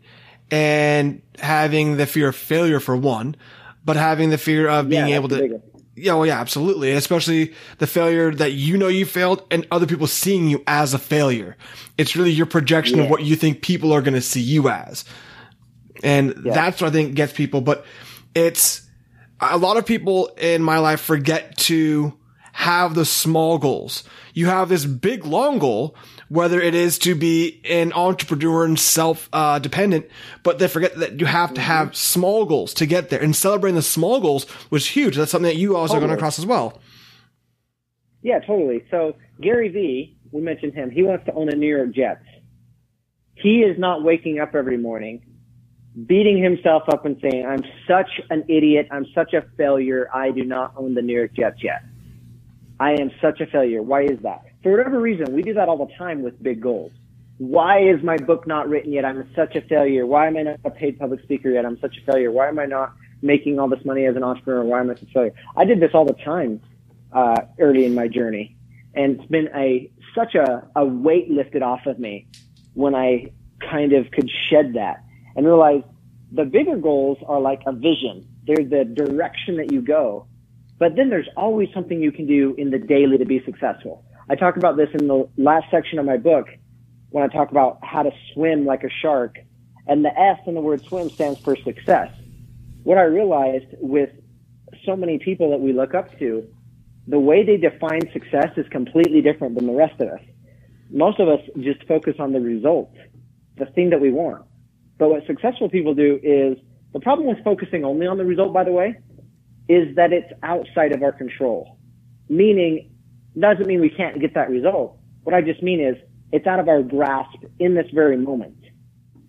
[0.50, 3.36] and having the fear of failure for one,
[3.84, 5.60] but having the fear of being yeah, able to.
[5.96, 6.92] Yeah, well, yeah, absolutely.
[6.92, 10.98] Especially the failure that you know you failed and other people seeing you as a
[10.98, 11.56] failure.
[11.96, 13.04] It's really your projection yeah.
[13.04, 15.04] of what you think people are going to see you as.
[16.02, 16.52] And yeah.
[16.52, 17.60] that's what I think gets people.
[17.60, 17.86] But
[18.34, 18.82] it's
[19.40, 22.18] a lot of people in my life forget to
[22.54, 24.04] have the small goals.
[24.32, 25.94] You have this big long goal,
[26.28, 30.06] whether it is to be an entrepreneur and self uh, dependent,
[30.42, 33.20] but they forget that you have to have small goals to get there.
[33.20, 35.16] And celebrating the small goals was huge.
[35.16, 36.08] That's something that you also totally.
[36.08, 36.80] going across as well.
[38.22, 38.84] Yeah, totally.
[38.90, 40.90] So Gary Vee, we mentioned him.
[40.90, 42.24] He wants to own the New York Jets.
[43.34, 45.22] He is not waking up every morning
[46.06, 48.88] beating himself up and saying, I'm such an idiot.
[48.90, 50.08] I'm such a failure.
[50.12, 51.82] I do not own the New York Jets yet.
[52.80, 53.82] I am such a failure.
[53.82, 54.42] Why is that?
[54.62, 56.92] For whatever reason, we do that all the time with big goals.
[57.38, 59.04] Why is my book not written yet?
[59.04, 60.06] I'm such a failure.
[60.06, 61.66] Why am I not a paid public speaker yet?
[61.66, 62.30] I'm such a failure.
[62.30, 64.64] Why am I not making all this money as an entrepreneur?
[64.64, 65.32] Why am I such a failure?
[65.56, 66.60] I did this all the time
[67.12, 68.56] uh, early in my journey,
[68.94, 72.28] and it's been a such a, a weight lifted off of me
[72.74, 75.02] when I kind of could shed that
[75.36, 75.82] and realize
[76.30, 78.28] the bigger goals are like a vision.
[78.46, 80.26] They're the direction that you go.
[80.78, 84.04] But then there's always something you can do in the daily to be successful.
[84.28, 86.46] I talk about this in the last section of my book
[87.10, 89.36] when I talk about how to swim like a shark.
[89.86, 92.10] And the S in the word swim stands for success.
[92.82, 94.10] What I realized with
[94.84, 96.46] so many people that we look up to,
[97.06, 100.20] the way they define success is completely different than the rest of us.
[100.90, 102.94] Most of us just focus on the result,
[103.58, 104.44] the thing that we want.
[104.98, 106.56] But what successful people do is
[106.92, 108.96] the problem with focusing only on the result, by the way,
[109.68, 111.78] is that it's outside of our control.
[112.28, 112.90] Meaning,
[113.38, 114.98] doesn't mean we can't get that result.
[115.24, 115.96] What I just mean is
[116.32, 118.58] it's out of our grasp in this very moment.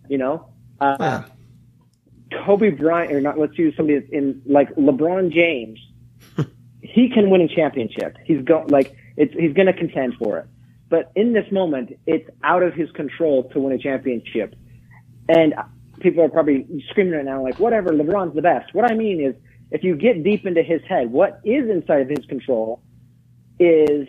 [0.08, 1.24] You know, uh, yeah.
[2.46, 5.80] Kobe Bryant, or not, let's use somebody in like LeBron James.
[6.82, 8.18] he can win a championship.
[8.24, 10.48] He's go like it's he's going to contend for it.
[10.90, 14.56] But in this moment, it's out of his control to win a championship.
[15.28, 15.56] And
[16.00, 18.74] people are probably screaming right now, like, whatever, LeBron's the best.
[18.74, 19.36] What I mean is,
[19.72, 22.82] if you get deep into his head, what is inside of his control
[23.60, 24.08] is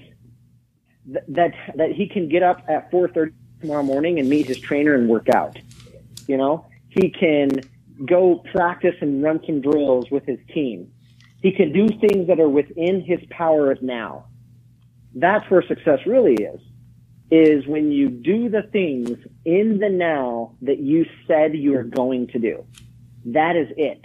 [1.07, 4.95] th- that that he can get up at 4:30 tomorrow morning and meet his trainer
[4.95, 5.59] and work out.
[6.27, 7.51] You know, he can
[8.05, 10.93] go practice and run some drills with his team.
[11.43, 14.27] He can do things that are within his power of now.
[15.15, 16.61] That's where success really is
[17.31, 22.29] is when you do the things in the now that you said you are going
[22.29, 22.65] to do.
[23.27, 24.05] That is it.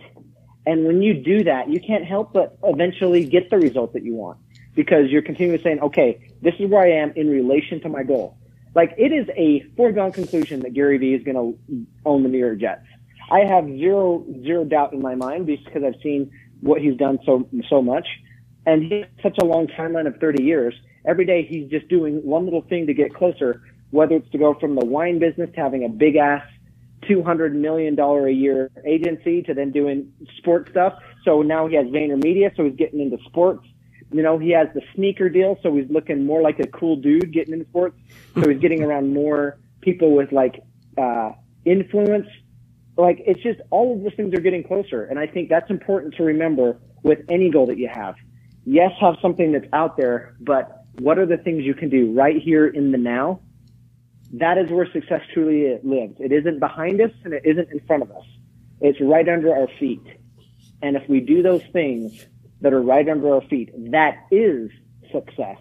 [0.66, 4.14] And when you do that, you can't help but eventually get the result that you
[4.14, 4.38] want
[4.76, 8.38] because you're continually saying, okay, this is where I am in relation to my goal.
[8.74, 12.40] Like it is a foregone conclusion that Gary Vee is going to own the New
[12.40, 12.86] York Jets.
[13.30, 17.50] I have zero, zero doubt in my mind because I've seen what he's done so,
[17.70, 18.08] so much.
[18.66, 20.74] And he has such a long timeline of 30 years
[21.06, 24.54] every day he's just doing one little thing to get closer, whether it's to go
[24.54, 26.46] from the wine business to having a big ass
[27.12, 30.94] $200 million a year agency to then doing sports stuff.
[31.24, 33.66] So now he has VaynerMedia, so he's getting into sports.
[34.12, 37.32] You know, he has the sneaker deal, so he's looking more like a cool dude
[37.34, 37.98] getting into sports.
[38.36, 40.62] So he's getting around more people with like,
[40.98, 41.32] uh,
[41.66, 42.28] influence.
[42.98, 45.06] Like, it's just all of those things are getting closer.
[45.06, 48.16] And I think that's important to remember with any goal that you have.
[48.66, 52.36] Yes, have something that's out there, but what are the things you can do right
[52.38, 53.40] here in the now?
[54.34, 56.16] That is where success truly lives.
[56.20, 58.26] It isn't behind us and it isn't in front of us.
[58.80, 60.04] It's right under our feet.
[60.82, 62.26] And if we do those things
[62.62, 64.72] that are right under our feet, that is
[65.12, 65.58] success.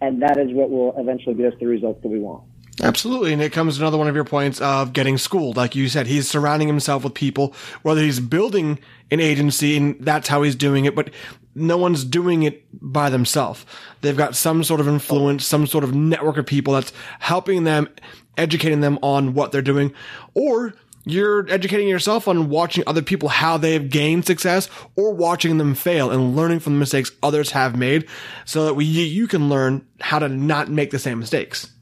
[0.00, 2.44] And that is what will eventually get us the results that we want.
[2.82, 3.32] Absolutely.
[3.32, 5.56] And it comes another one of your points of getting schooled.
[5.56, 8.78] Like you said, he's surrounding himself with people, whether he's building
[9.10, 11.10] an agency and that's how he's doing it, but
[11.56, 13.64] no one's doing it by themselves.
[14.02, 17.88] They've got some sort of influence, some sort of network of people that's helping them,
[18.36, 19.94] educating them on what they're doing,
[20.34, 20.74] or
[21.06, 26.10] you're educating yourself on watching other people how they've gained success or watching them fail
[26.10, 28.06] and learning from the mistakes others have made
[28.44, 31.72] so that we, you can learn how to not make the same mistakes.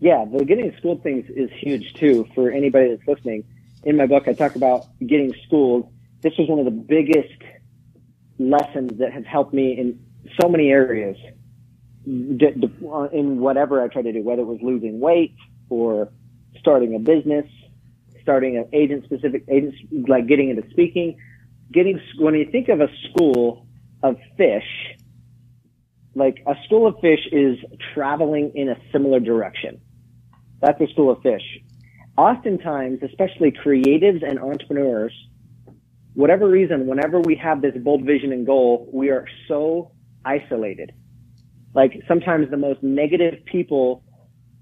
[0.00, 3.44] Yeah, the getting schooled things is huge too for anybody that's listening.
[3.84, 5.92] In my book, I talk about getting schooled.
[6.22, 7.42] This was one of the biggest
[8.38, 9.98] lessons that have helped me in
[10.40, 11.16] so many areas
[12.06, 15.34] in whatever I try to do, whether it was losing weight
[15.68, 16.10] or
[16.58, 17.46] starting a business,
[18.22, 19.76] starting an agent specific agents,
[20.08, 21.18] like getting into speaking,
[21.72, 23.66] getting, when you think of a school
[24.02, 24.96] of fish,
[26.14, 27.58] like a school of fish is
[27.94, 29.80] traveling in a similar direction.
[30.60, 31.42] That's a school of fish.
[32.16, 35.12] Oftentimes, especially creatives and entrepreneurs,
[36.18, 39.92] whatever reason, whenever we have this bold vision and goal, we are so
[40.24, 40.92] isolated.
[41.74, 44.02] Like sometimes the most negative people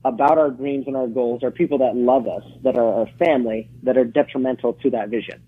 [0.04, 3.70] about our dreams and our goals are people that love us, that are our family,
[3.84, 5.42] that are detrimental to that vision.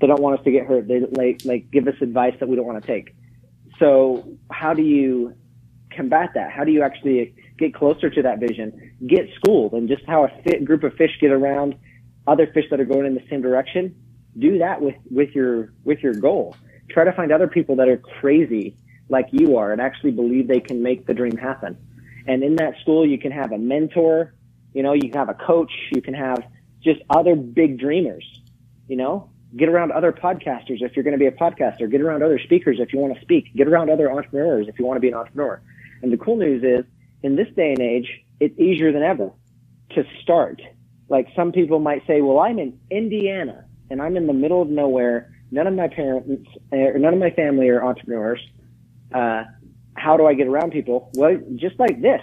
[0.00, 0.88] They don't want us to get hurt.
[0.88, 3.14] They like, like give us advice that we don't want to take.
[3.78, 5.34] So how do you
[5.94, 6.52] combat that?
[6.52, 10.28] How do you actually get closer to that vision, get schooled, and just how a
[10.42, 11.74] fit group of fish get around
[12.26, 13.94] other fish that are going in the same direction.
[14.38, 16.56] Do that with with your with your goal.
[16.90, 18.76] Try to find other people that are crazy
[19.08, 21.76] like you are and actually believe they can make the dream happen.
[22.26, 24.34] And in that school, you can have a mentor,
[24.72, 26.42] you know, you can have a coach, you can have
[26.82, 28.24] just other big dreamers,
[28.88, 32.22] you know, get around other podcasters if you're going to be a podcaster, get around
[32.22, 35.00] other speakers if you want to speak, get around other entrepreneurs if you want to
[35.00, 35.60] be an entrepreneur.
[36.02, 36.84] And the cool news is
[37.22, 38.08] in this day and age,
[38.40, 39.30] it's easier than ever
[39.90, 40.60] to start.
[41.08, 43.64] Like some people might say, well, I'm in Indiana
[43.94, 45.32] and I'm in the middle of nowhere.
[45.52, 48.40] None of my parents or none of my family are entrepreneurs.
[49.14, 49.44] Uh,
[49.94, 51.12] how do I get around people?
[51.14, 52.20] Well, just like this.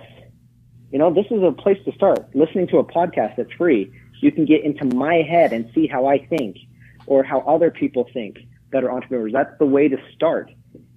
[0.92, 2.36] You know, this is a place to start.
[2.36, 3.90] Listening to a podcast that's free.
[4.20, 6.58] You can get into my head and see how I think
[7.06, 8.40] or how other people think
[8.74, 9.32] that are entrepreneurs.
[9.32, 10.52] That's the way to start.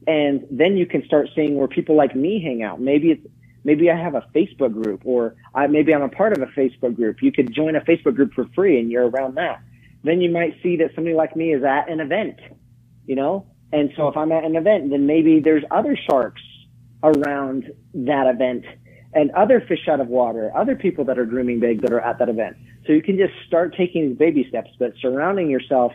[0.09, 2.81] And then you can start seeing where people like me hang out.
[2.81, 3.27] Maybe it's,
[3.63, 6.97] maybe I have a Facebook group or I, maybe I'm a part of a Facebook
[6.97, 7.23] group.
[7.23, 9.63] You could join a Facebook group for free and you're around that.
[10.05, 12.39] Then you might see that somebody like me is at an event,
[13.07, 13.47] you know?
[13.73, 16.43] And so if I'm at an event, then maybe there's other sharks
[17.03, 18.65] around that event
[19.15, 22.19] and other fish out of water, other people that are dreaming big that are at
[22.19, 22.57] that event.
[22.87, 25.93] So you can just start taking these baby steps, but surrounding yourself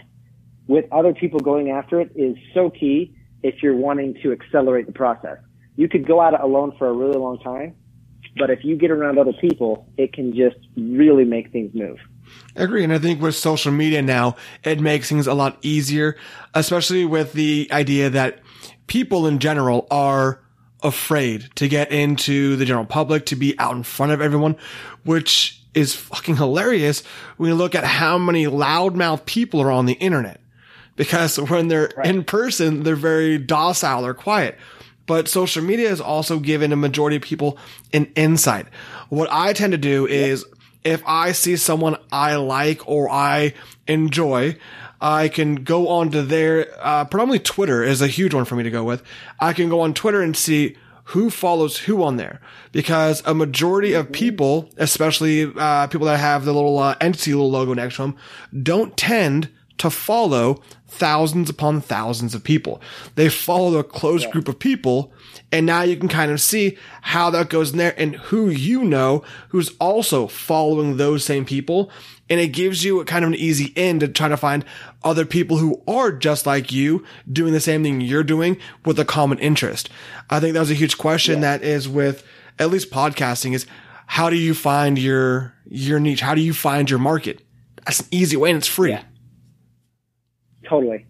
[0.68, 4.92] with other people going after it is so key if you're wanting to accelerate the
[4.92, 5.38] process.
[5.76, 7.76] You could go at it alone for a really long time,
[8.38, 11.98] but if you get around other people, it can just really make things move.
[12.56, 12.84] I agree.
[12.84, 16.18] And I think with social media now, it makes things a lot easier,
[16.54, 18.40] especially with the idea that
[18.88, 20.42] people in general are
[20.82, 24.56] afraid to get into the general public, to be out in front of everyone,
[25.04, 27.04] which is fucking hilarious
[27.38, 30.42] when you look at how many loudmouth people are on the internet.
[30.96, 32.08] Because when they're right.
[32.08, 34.58] in person, they're very docile or quiet.
[35.06, 37.58] But social media has also given a majority of people
[37.94, 38.68] an insight.
[39.10, 40.46] What I tend to do is
[40.84, 43.54] if I see someone I like or I
[43.88, 44.58] enjoy,
[45.02, 48.64] I can go on to their, uh, predominantly Twitter is a huge one for me
[48.64, 49.04] to go with.
[49.40, 50.76] I can go on Twitter and see
[51.06, 52.40] who follows who on there
[52.72, 57.50] because a majority of people, especially, uh, people that have the little, uh, entity little
[57.50, 58.16] logo next to them
[58.62, 59.50] don't tend
[59.80, 62.82] to follow thousands upon thousands of people.
[63.16, 64.32] They follow a close yeah.
[64.32, 65.14] group of people
[65.52, 68.84] and now you can kind of see how that goes in there and who you
[68.84, 71.90] know who's also following those same people.
[72.30, 74.64] And it gives you a kind of an easy in to try to find
[75.04, 79.06] other people who are just like you doing the same thing you're doing with a
[79.06, 79.90] common interest.
[80.30, 81.58] I think that was a huge question yeah.
[81.58, 82.24] that is with
[82.60, 83.66] at least podcasting is
[84.06, 86.22] how do you find your, your niche?
[86.22, 87.42] How do you find your market?
[87.86, 88.92] That's an easy way and it's free.
[88.92, 89.04] Yeah.
[90.70, 91.06] Totally.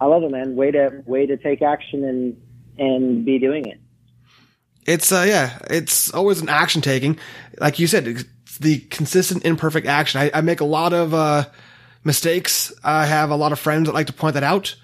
[0.00, 0.54] I love it, man.
[0.54, 2.40] Way to, way to take action and,
[2.78, 3.80] and be doing it.
[4.86, 7.18] It's uh yeah, it's always an action taking.
[7.58, 10.20] Like you said, it's the consistent imperfect action.
[10.20, 11.46] I, I make a lot of uh
[12.04, 12.70] mistakes.
[12.82, 14.76] I have a lot of friends that like to point that out,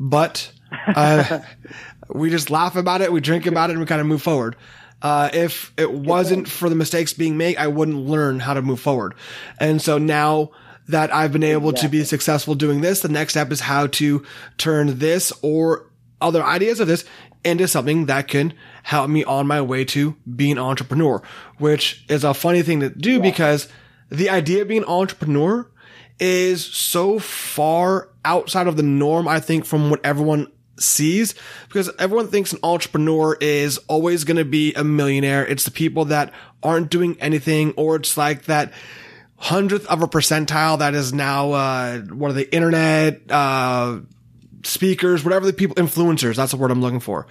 [0.00, 0.50] but
[0.96, 1.40] uh
[2.08, 4.56] we just laugh about it, we drink about it, and we kind of move forward.
[5.02, 8.78] Uh, if it wasn't for the mistakes being made, I wouldn't learn how to move
[8.78, 9.14] forward.
[9.58, 10.52] And so now
[10.88, 11.88] that I've been able exactly.
[11.88, 14.24] to be successful doing this, the next step is how to
[14.58, 17.04] turn this or other ideas of this
[17.44, 21.22] into something that can help me on my way to being an entrepreneur,
[21.58, 23.18] which is a funny thing to do yeah.
[23.18, 23.68] because
[24.10, 25.68] the idea of being an entrepreneur
[26.20, 30.46] is so far outside of the norm, I think, from what everyone
[30.78, 31.34] sees
[31.68, 35.46] because everyone thinks an entrepreneur is always going to be a millionaire.
[35.46, 38.72] It's the people that aren't doing anything or it's like that
[39.42, 43.98] hundredth of a percentile that is now, uh, what are the internet, uh,
[44.62, 46.36] speakers, whatever the people, influencers.
[46.36, 47.26] That's the word I'm looking for.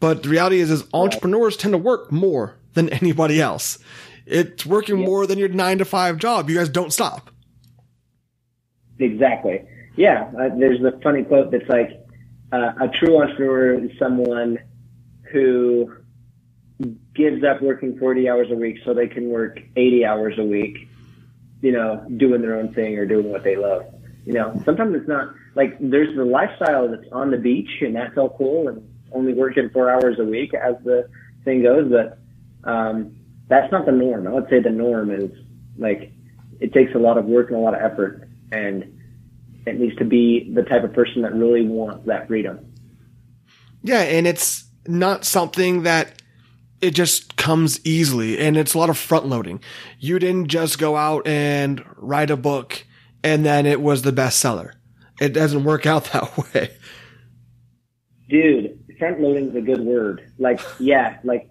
[0.00, 3.78] But the reality is, is entrepreneurs tend to work more than anybody else.
[4.24, 5.06] It's working yep.
[5.06, 6.48] more than your nine to five job.
[6.48, 7.30] You guys don't stop.
[8.98, 9.60] Exactly.
[9.96, 10.30] Yeah.
[10.38, 11.90] Uh, there's a funny quote that's like,
[12.52, 14.58] uh, a true entrepreneur is someone
[15.30, 15.92] who
[17.14, 20.88] gives up working 40 hours a week so they can work 80 hours a week,
[21.60, 23.82] you know, doing their own thing or doing what they love.
[24.24, 28.16] You know, sometimes it's not like there's the lifestyle that's on the beach and that's
[28.16, 31.08] all cool and only working four hours a week as the
[31.44, 32.18] thing goes, but
[32.68, 33.16] um,
[33.48, 34.26] that's not the norm.
[34.26, 35.30] I would say the norm is
[35.78, 36.12] like
[36.60, 38.98] it takes a lot of work and a lot of effort and
[39.66, 42.60] it needs to be the type of person that really wants that freedom.
[43.82, 46.19] Yeah, and it's not something that
[46.80, 49.60] it just comes easily and it's a lot of front loading.
[49.98, 52.84] You didn't just go out and write a book
[53.22, 54.72] and then it was the bestseller.
[55.20, 56.70] It doesn't work out that way.
[58.28, 60.32] Dude, front loading is a good word.
[60.38, 61.50] Like, yeah, like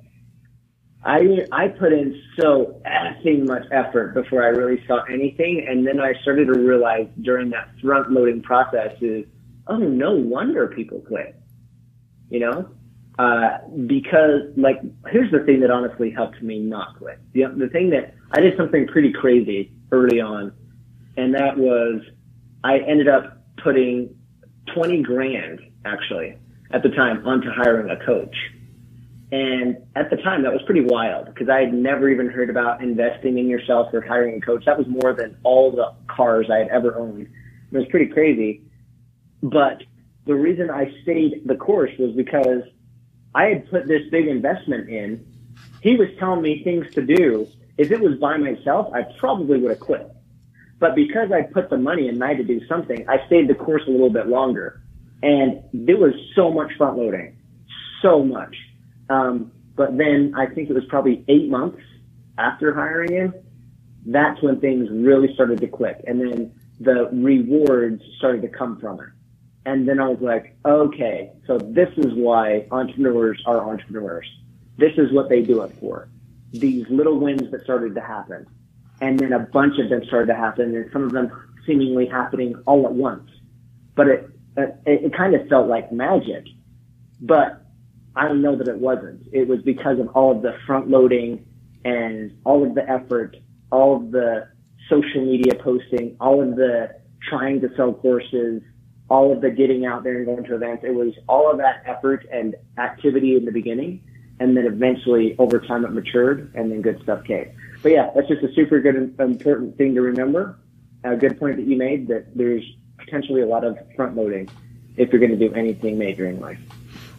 [1.03, 5.99] I I put in so effing much effort before I really saw anything, and then
[5.99, 9.25] I started to realize during that front loading process is,
[9.67, 11.35] oh, no wonder people quit.
[12.29, 12.69] You know,
[13.19, 14.79] uh, because like
[15.11, 17.19] here's the thing that honestly helped me not quit.
[17.33, 20.51] The the thing that I did something pretty crazy early on,
[21.17, 22.01] and that was
[22.63, 24.15] I ended up putting
[24.73, 26.37] twenty grand actually
[26.71, 28.35] at the time onto hiring a coach
[29.31, 32.81] and at the time, that was pretty wild because I had never even heard about
[32.81, 34.65] investing in yourself or hiring a coach.
[34.65, 37.27] That was more than all the cars I had ever owned.
[37.71, 38.63] It was pretty crazy.
[39.43, 39.83] But
[40.25, 42.63] the reason I stayed the course was because
[43.33, 45.25] I had put this big investment in.
[45.81, 47.47] He was telling me things to do.
[47.77, 50.09] If it was by myself, I probably would have quit.
[50.79, 53.55] But because I put the money in I had to do something, I stayed the
[53.55, 54.81] course a little bit longer.
[55.21, 57.37] And there was so much front loading.
[58.01, 58.55] So much
[59.09, 61.81] um, but then I think it was probably eight months
[62.37, 63.33] after hiring him.
[64.05, 66.01] That's when things really started to click.
[66.07, 69.09] And then the rewards started to come from it.
[69.65, 74.27] And then I was like, okay, so this is why entrepreneurs are entrepreneurs.
[74.77, 76.09] This is what they do it for.
[76.51, 78.47] These little wins that started to happen.
[79.01, 81.31] And then a bunch of them started to happen and some of them
[81.65, 83.29] seemingly happening all at once.
[83.95, 86.45] But it, it, it kind of felt like magic.
[87.21, 87.65] But
[88.15, 89.27] I know that it wasn't.
[89.31, 91.45] It was because of all of the front loading
[91.85, 93.37] and all of the effort,
[93.71, 94.47] all of the
[94.89, 96.95] social media posting, all of the
[97.29, 98.61] trying to sell courses,
[99.09, 100.83] all of the getting out there and going to events.
[100.85, 104.03] It was all of that effort and activity in the beginning.
[104.39, 107.51] And then eventually over time it matured and then good stuff came.
[107.81, 110.59] But yeah, that's just a super good, important thing to remember.
[111.03, 112.63] A good point that you made that there's
[112.97, 114.49] potentially a lot of front loading
[114.97, 116.59] if you're going to do anything major in life.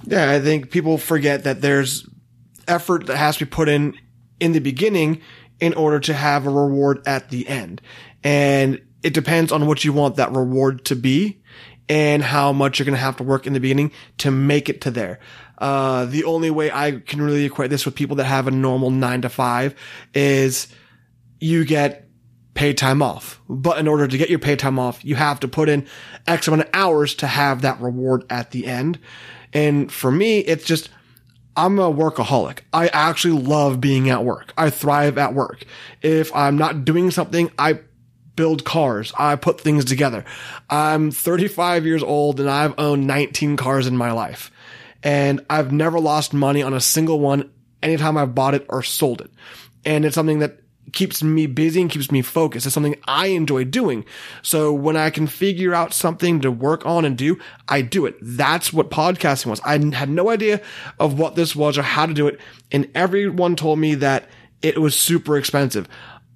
[0.04, 2.08] Yeah, I think people forget that there's
[2.68, 3.98] effort that has to be put in
[4.38, 5.20] in the beginning
[5.60, 7.80] in order to have a reward at the end.
[8.22, 11.42] And it depends on what you want that reward to be
[11.90, 14.80] and how much you're going to have to work in the beginning to make it
[14.82, 15.18] to there.
[15.58, 18.90] Uh, the only way I can really equate this with people that have a normal
[18.92, 19.74] nine to five
[20.14, 20.68] is
[21.40, 22.08] you get
[22.54, 23.40] paid time off.
[23.48, 25.84] But in order to get your paid time off, you have to put in
[26.28, 29.00] X amount of hours to have that reward at the end.
[29.52, 30.90] And for me, it's just,
[31.56, 32.60] I'm a workaholic.
[32.72, 34.52] I actually love being at work.
[34.56, 35.64] I thrive at work.
[36.02, 37.80] If I'm not doing something, I
[38.40, 39.12] build cars.
[39.18, 40.24] I put things together.
[40.70, 44.50] I'm 35 years old and I've owned 19 cars in my life.
[45.02, 47.50] And I've never lost money on a single one
[47.82, 49.30] anytime I've bought it or sold it.
[49.84, 50.58] And it's something that
[50.94, 52.64] keeps me busy and keeps me focused.
[52.64, 54.06] It's something I enjoy doing.
[54.40, 57.38] So when I can figure out something to work on and do,
[57.68, 58.16] I do it.
[58.22, 59.60] That's what podcasting was.
[59.66, 60.62] I had no idea
[60.98, 62.40] of what this was or how to do it.
[62.72, 64.30] And everyone told me that
[64.62, 65.86] it was super expensive.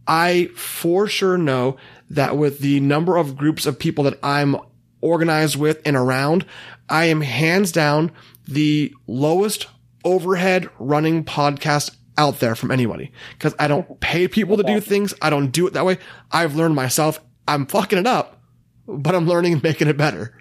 [0.07, 1.79] I for sure know
[2.11, 4.57] that with the number of groups of people that I'm
[5.01, 6.45] organized with and around,
[6.89, 8.13] I am hands down
[8.47, 9.67] the lowest
[10.05, 15.15] overhead running podcast out there from anybody because I don't pay people to do things.
[15.21, 15.99] I don't do it that way.
[16.31, 17.21] I've learned myself.
[17.49, 18.41] I'm fucking it up,
[18.87, 20.35] but I'm learning and making it better.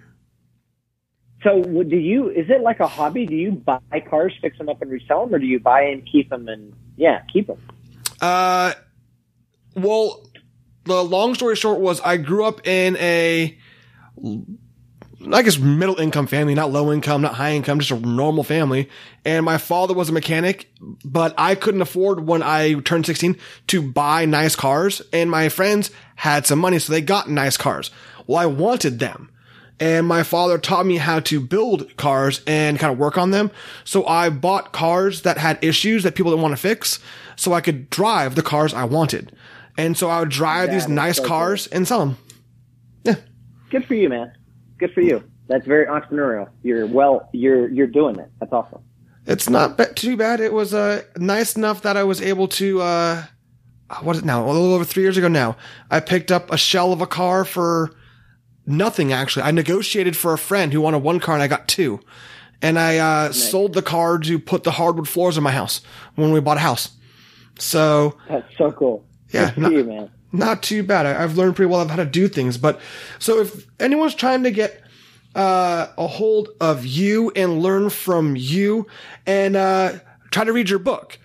[1.43, 2.29] So, do you?
[2.29, 3.25] Is it like a hobby?
[3.25, 6.07] Do you buy cars, fix them up, and resell them, or do you buy and
[6.09, 7.59] keep them and yeah, keep them?
[8.21, 8.73] Uh,
[9.75, 10.25] well,
[10.85, 13.57] the long story short was I grew up in a
[15.31, 18.89] I guess middle income family, not low income, not high income, just a normal family.
[19.23, 20.69] And my father was a mechanic,
[21.05, 25.01] but I couldn't afford when I turned 16 to buy nice cars.
[25.13, 27.89] And my friends had some money, so they got nice cars.
[28.27, 29.29] Well, I wanted them.
[29.79, 33.51] And my father taught me how to build cars and kind of work on them.
[33.83, 36.99] So I bought cars that had issues that people didn't want to fix
[37.35, 39.35] so I could drive the cars I wanted.
[39.77, 41.77] And so I would drive that these nice so cars cool.
[41.77, 42.17] and sell them.
[43.03, 43.15] Yeah.
[43.69, 44.33] Good for you, man
[44.83, 45.23] good for you.
[45.47, 46.49] That's very entrepreneurial.
[46.61, 48.29] You're well, you're, you're doing it.
[48.39, 48.81] That's awesome.
[49.25, 50.41] It's not too bad.
[50.41, 53.23] It was, uh, nice enough that I was able to, uh,
[54.01, 54.45] what is it now?
[54.45, 55.55] A little over three years ago now,
[55.89, 57.95] I picked up a shell of a car for
[58.65, 59.43] nothing actually.
[59.43, 62.01] I negotiated for a friend who wanted one car and I got two.
[62.61, 63.49] And I, uh, nice.
[63.49, 65.81] sold the car to put the hardwood floors in my house
[66.15, 66.89] when we bought a house.
[67.59, 68.17] So.
[68.27, 69.05] That's so cool.
[69.33, 69.51] Yeah.
[69.57, 71.05] Not, you, not too bad.
[71.05, 72.57] I, have learned pretty well how to do things.
[72.57, 72.79] But
[73.19, 74.81] so if anyone's trying to get
[75.35, 78.87] uh, a hold of you and learn from you
[79.25, 79.93] and uh,
[80.31, 81.17] try to read your book,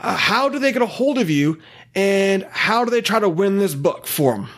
[0.00, 1.60] uh, how do they get a hold of you
[1.94, 4.48] and how do they try to win this book for them?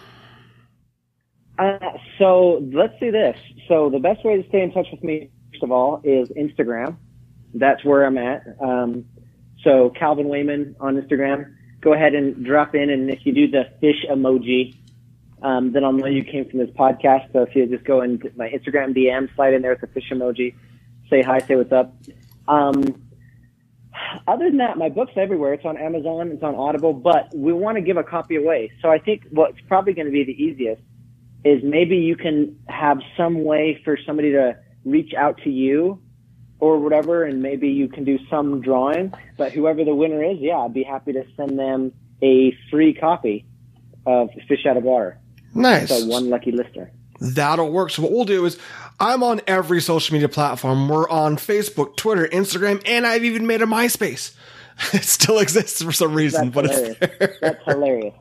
[1.58, 1.78] Uh,
[2.18, 3.36] so let's do this.
[3.68, 6.96] So the best way to stay in touch with me, first of all, is Instagram.
[7.52, 8.42] That's where I'm at.
[8.60, 9.04] Um,
[9.62, 11.53] So Calvin Wayman on Instagram.
[11.84, 14.74] Go ahead and drop in, and if you do the fish emoji,
[15.42, 17.30] um, then I'll know you came from this podcast.
[17.34, 20.10] So if you just go into my Instagram DM, slide in there with the fish
[20.10, 20.54] emoji,
[21.10, 21.94] say hi, say what's up.
[22.48, 23.04] Um,
[24.26, 25.52] other than that, my book's everywhere.
[25.52, 28.72] It's on Amazon, it's on Audible, but we want to give a copy away.
[28.80, 30.80] So I think what's probably going to be the easiest
[31.44, 34.56] is maybe you can have some way for somebody to
[34.86, 36.00] reach out to you
[36.64, 39.12] or whatever, and maybe you can do some drawing.
[39.36, 41.92] But whoever the winner is, yeah, I'd be happy to send them
[42.22, 43.44] a free copy
[44.06, 45.18] of Fish Out of Water.
[45.54, 45.90] Nice.
[45.90, 46.90] So one lucky listener.
[47.20, 47.90] That'll work.
[47.90, 48.58] So what we'll do is
[48.98, 50.88] I'm on every social media platform.
[50.88, 54.34] We're on Facebook, Twitter, Instagram, and I've even made a MySpace.
[54.92, 56.98] It still exists for some reason, That's but hilarious.
[57.00, 57.38] it's there.
[57.40, 58.14] That's hilarious.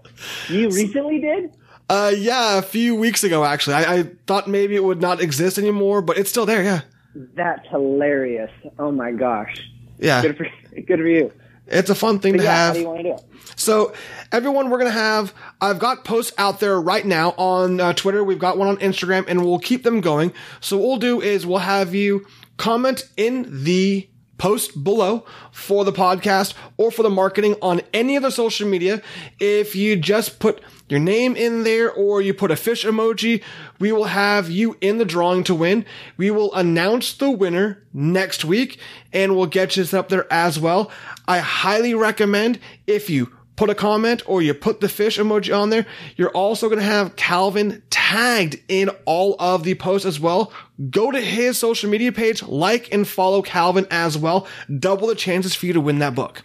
[0.50, 1.56] You recently did?
[1.90, 3.74] Uh, yeah, a few weeks ago, actually.
[3.74, 6.82] I, I thought maybe it would not exist anymore, but it's still there, yeah.
[7.16, 8.52] That's hilarious.
[8.80, 9.56] Oh my gosh.
[10.00, 10.22] Yeah.
[10.22, 10.48] Good for
[10.82, 11.32] good for you.
[11.68, 12.74] It's a fun thing But to yeah, how have.
[12.74, 13.24] do you want to do it?
[13.56, 13.94] So,
[14.34, 18.22] everyone, we're going to have, I've got posts out there right now on uh, Twitter.
[18.22, 20.34] We've got one on Instagram and we'll keep them going.
[20.60, 22.26] So, what we'll do is we'll have you
[22.58, 28.32] comment in the post below for the podcast or for the marketing on any other
[28.32, 29.02] social media.
[29.40, 33.44] If you just put your name in there or you put a fish emoji,
[33.80, 35.86] we will have you in the drawing to win.
[36.18, 38.80] We will announce the winner next week
[39.12, 40.92] and we'll get you up there as well.
[41.28, 45.70] I highly recommend if you put a comment or you put the fish emoji on
[45.70, 45.86] there,
[46.16, 50.52] you're also going to have Calvin tagged in all of the posts as well.
[50.90, 54.48] Go to his social media page, like and follow Calvin as well.
[54.80, 56.44] Double the chances for you to win that book.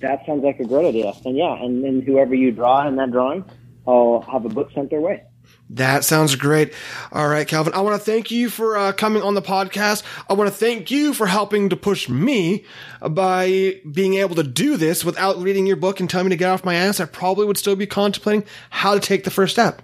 [0.00, 1.12] That sounds like a great idea.
[1.24, 3.44] And yeah, and then whoever you draw in that drawing,
[3.86, 5.22] I'll have a book sent their way.
[5.70, 6.72] That sounds great.
[7.10, 7.74] All right, Calvin.
[7.74, 10.04] I want to thank you for uh, coming on the podcast.
[10.30, 12.64] I want to thank you for helping to push me
[13.00, 16.50] by being able to do this without reading your book and telling me to get
[16.50, 17.00] off my ass.
[17.00, 19.82] I probably would still be contemplating how to take the first step.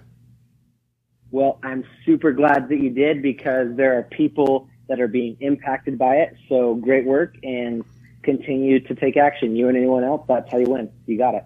[1.31, 5.97] Well, I'm super glad that you did because there are people that are being impacted
[5.97, 6.35] by it.
[6.47, 7.83] So great work and
[8.21, 9.55] continue to take action.
[9.55, 10.91] You and anyone else, that's how you win.
[11.07, 11.43] You got it.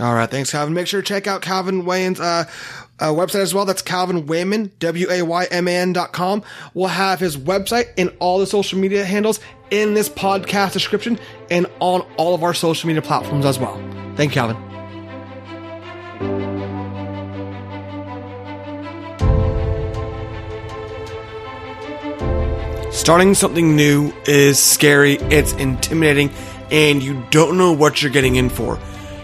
[0.00, 0.74] All right, thanks, Calvin.
[0.74, 2.44] Make sure to check out Calvin Wayman's uh,
[3.00, 3.64] uh, website as well.
[3.64, 6.42] That's Calvin Wayman, W-A-Y-M-A-N dot com.
[6.72, 9.40] We'll have his website and all the social media handles
[9.70, 11.18] in this podcast description
[11.50, 13.74] and on all of our social media platforms as well.
[14.16, 14.68] Thank you, Calvin.
[22.92, 26.30] Starting something new is scary, it's intimidating,
[26.70, 28.78] and you don't know what you're getting in for.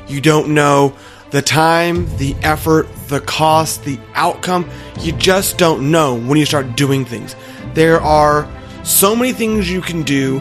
[0.09, 0.95] You don't know
[1.31, 4.69] the time, the effort, the cost, the outcome.
[5.01, 7.35] You just don't know when you start doing things.
[7.75, 8.49] There are
[8.85, 10.41] so many things you can do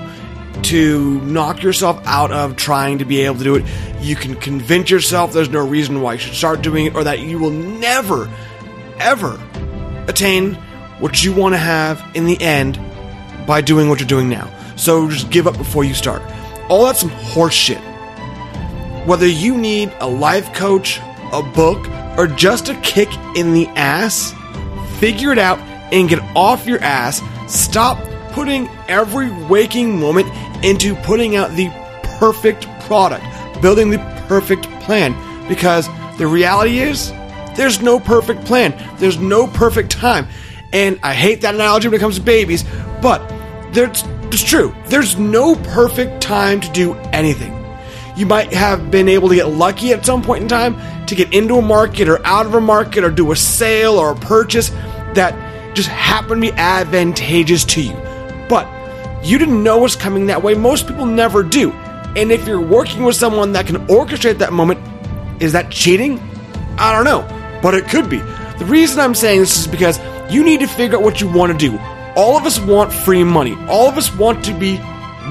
[0.64, 3.66] to knock yourself out of trying to be able to do it.
[4.02, 7.22] You can convince yourself there's no reason why you should start doing it or that
[7.22, 8.30] you will never,
[9.00, 9.42] ever
[10.08, 10.54] attain
[11.00, 12.80] what you want to have in the end
[13.48, 14.50] by doing what you're doing now.
[14.76, 16.22] So just give up before you start.
[16.70, 17.82] All that's some horse shit.
[19.06, 21.00] Whether you need a life coach,
[21.32, 21.88] a book,
[22.18, 24.34] or just a kick in the ass,
[25.00, 25.60] figure it out
[25.92, 27.22] and get off your ass.
[27.48, 28.00] Stop
[28.32, 30.28] putting every waking moment
[30.64, 31.70] into putting out the
[32.18, 33.26] perfect product,
[33.62, 35.14] building the perfect plan.
[35.48, 37.12] Because the reality is,
[37.56, 40.28] there's no perfect plan, there's no perfect time.
[40.72, 42.64] And I hate that analogy when it comes to babies,
[43.02, 43.22] but
[43.76, 44.74] it's true.
[44.86, 47.63] There's no perfect time to do anything.
[48.16, 50.76] You might have been able to get lucky at some point in time
[51.08, 54.12] to get into a market or out of a market or do a sale or
[54.12, 54.70] a purchase
[55.16, 57.94] that just happened to be advantageous to you.
[58.48, 58.68] But
[59.26, 60.54] you didn't know what's coming that way.
[60.54, 61.72] Most people never do.
[62.16, 64.80] And if you're working with someone that can orchestrate that moment,
[65.42, 66.20] is that cheating?
[66.78, 68.20] I don't know, but it could be.
[68.60, 70.00] The reason I'm saying this is because
[70.32, 71.80] you need to figure out what you want to do.
[72.16, 73.56] All of us want free money.
[73.68, 74.80] All of us want to be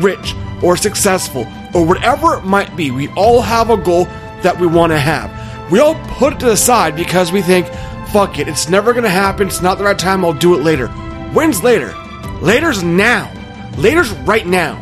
[0.00, 2.90] rich or successful or whatever it might be.
[2.90, 4.04] We all have a goal
[4.42, 5.30] that we want to have.
[5.70, 7.66] We all put it to the side because we think,
[8.08, 9.46] fuck it, it's never going to happen.
[9.46, 10.24] It's not the right time.
[10.24, 10.88] I'll do it later.
[11.32, 11.94] When's later?
[12.40, 13.32] Later's now.
[13.78, 14.78] Later's right now.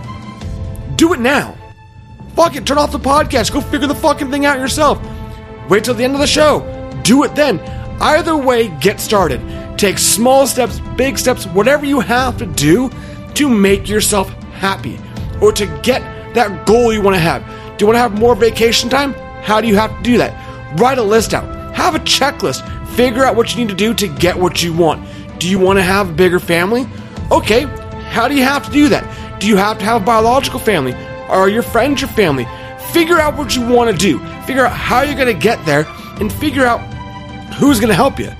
[0.96, 1.56] Do it now.
[2.34, 3.52] Fuck it, turn off the podcast.
[3.52, 5.00] Go figure the fucking thing out yourself.
[5.68, 6.60] Wait till the end of the show.
[7.04, 7.60] Do it then.
[8.00, 9.40] Either way, get started.
[9.78, 12.90] Take small steps, big steps, whatever you have to do
[13.34, 14.98] to make yourself happy
[15.40, 16.02] or to get
[16.34, 17.44] that goal you want to have.
[17.76, 19.14] Do you want to have more vacation time?
[19.42, 20.78] How do you have to do that?
[20.78, 21.74] Write a list out.
[21.74, 22.60] Have a checklist.
[22.90, 25.06] Figure out what you need to do to get what you want.
[25.38, 26.86] Do you want to have a bigger family?
[27.30, 27.62] Okay,
[28.10, 29.40] how do you have to do that?
[29.40, 30.92] Do you have to have a biological family?
[31.28, 32.46] Are your friends your family?
[32.92, 34.18] Figure out what you want to do.
[34.44, 35.86] Figure out how you're going to get there
[36.20, 36.80] and figure out
[37.54, 38.30] who's going to help you.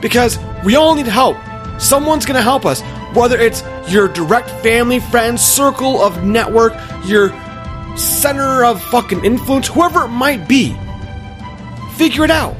[0.00, 1.36] Because we all need help.
[1.80, 2.82] Someone's going to help us.
[3.14, 6.74] Whether it's your direct family, friends, circle of network,
[7.06, 7.30] your
[7.96, 10.76] center of fucking influence, whoever it might be.
[11.96, 12.54] Figure it out.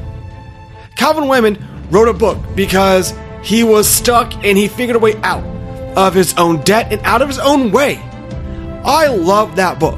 [0.95, 1.57] Calvin Wayman
[1.91, 5.43] wrote a book because he was stuck and he figured a way out
[5.95, 7.97] of his own debt and out of his own way.
[8.83, 9.97] I love that book.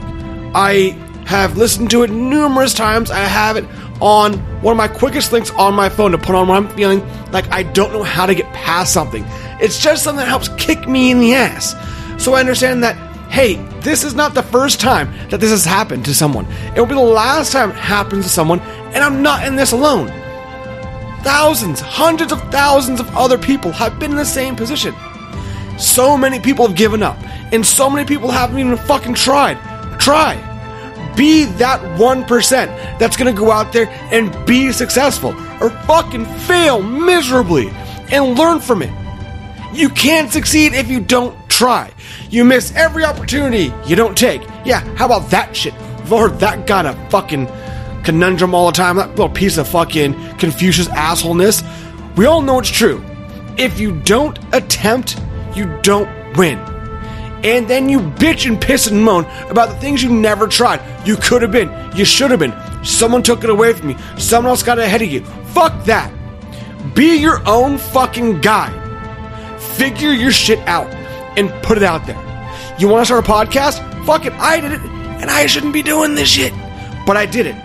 [0.54, 3.10] I have listened to it numerous times.
[3.10, 3.66] I have it
[4.02, 7.02] on one of my quickest links on my phone to put on when I'm feeling
[7.32, 9.24] like I don't know how to get past something.
[9.62, 11.76] It's just something that helps kick me in the ass.
[12.22, 12.96] So I understand that,
[13.30, 16.46] hey, this is not the first time that this has happened to someone.
[16.76, 19.72] It will be the last time it happens to someone, and I'm not in this
[19.72, 20.08] alone.
[21.24, 24.96] Thousands, hundreds of thousands of other people have been in the same position.
[25.78, 27.18] So many people have given up,
[27.54, 29.58] and so many people haven't even fucking tried.
[30.00, 30.51] Try.
[31.22, 37.70] Be that 1% that's gonna go out there and be successful, or fucking fail miserably
[38.12, 38.92] and learn from it.
[39.72, 41.92] You can't succeed if you don't try.
[42.32, 44.42] You miss every opportunity you don't take.
[44.66, 45.76] Yeah, how about that shit?
[46.10, 47.48] Heard that got a fucking
[48.04, 51.62] conundrum all the time, that little piece of fucking Confucius assholeness.
[52.18, 53.06] We all know it's true.
[53.60, 55.22] If you don't attempt,
[55.54, 56.71] you don't win.
[57.44, 60.82] And then you bitch and piss and moan about the things you never tried.
[61.08, 62.54] You could have been, you should have been.
[62.84, 65.24] Someone took it away from you, someone else got ahead of you.
[65.54, 66.12] Fuck that.
[66.94, 68.70] Be your own fucking guy.
[69.76, 70.88] Figure your shit out
[71.38, 72.20] and put it out there.
[72.78, 74.06] You want to start a podcast?
[74.06, 76.54] Fuck it, I did it, and I shouldn't be doing this shit.
[77.06, 77.56] But I did it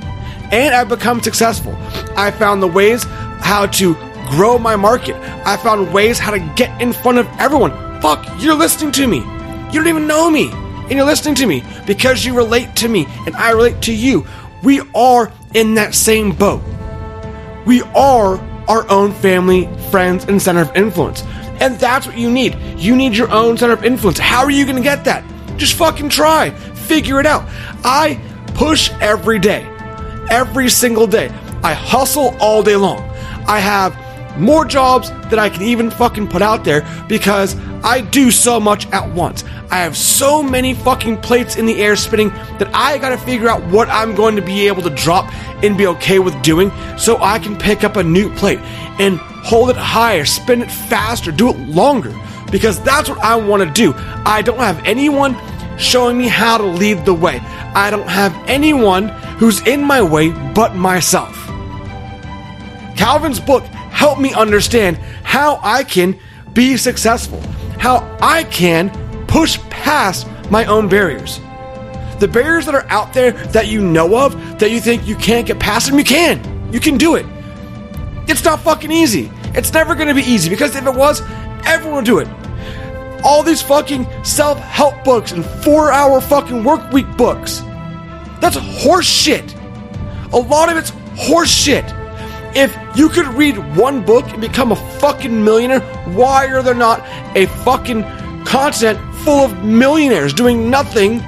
[0.52, 1.74] and I've become successful.
[2.16, 3.04] I found the ways
[3.40, 3.94] how to
[4.28, 5.16] grow my market.
[5.46, 7.72] I found ways how to get in front of everyone.
[8.00, 9.35] Fuck, you're listening to me.
[9.72, 13.06] You don't even know me, and you're listening to me because you relate to me
[13.26, 14.26] and I relate to you.
[14.62, 16.62] We are in that same boat.
[17.66, 18.38] We are
[18.68, 21.22] our own family, friends, and center of influence.
[21.60, 22.56] And that's what you need.
[22.76, 24.18] You need your own center of influence.
[24.18, 25.24] How are you going to get that?
[25.56, 26.50] Just fucking try.
[26.50, 27.44] Figure it out.
[27.84, 28.20] I
[28.54, 29.66] push every day
[30.30, 31.28] every single day.
[31.62, 32.98] I hustle all day long.
[33.46, 33.94] I have
[34.38, 38.86] more jobs that I can even fucking put out there because I do so much
[38.88, 39.44] at once.
[39.70, 42.28] I have so many fucking plates in the air spinning
[42.58, 45.32] that I gotta figure out what I'm going to be able to drop
[45.64, 48.60] and be okay with doing so I can pick up a new plate
[48.98, 52.14] and hold it higher, spin it faster, do it longer
[52.50, 53.94] because that's what I wanna do.
[54.24, 55.36] I don't have anyone
[55.78, 57.40] showing me how to lead the way.
[57.74, 59.08] I don't have anyone
[59.38, 61.36] who's in my way but myself.
[62.96, 63.64] Calvin's book
[63.96, 66.18] helped me understand how I can
[66.52, 67.40] be successful,
[67.78, 68.90] how I can
[69.26, 71.40] push past my own barriers.
[72.20, 75.46] The barriers that are out there that you know of, that you think you can't
[75.46, 76.36] get past them, you can.
[76.70, 77.24] You can do it.
[78.28, 79.30] It's not fucking easy.
[79.54, 81.22] It's never gonna be easy because if it was,
[81.64, 82.28] everyone would do it.
[83.24, 87.60] All these fucking self help books and four hour fucking work week books.
[88.42, 89.54] That's horse shit.
[90.34, 91.95] A lot of it's horse shit.
[92.58, 95.80] If you could read one book and become a fucking millionaire,
[96.14, 98.02] why are there not a fucking
[98.46, 101.18] continent full of millionaires doing nothing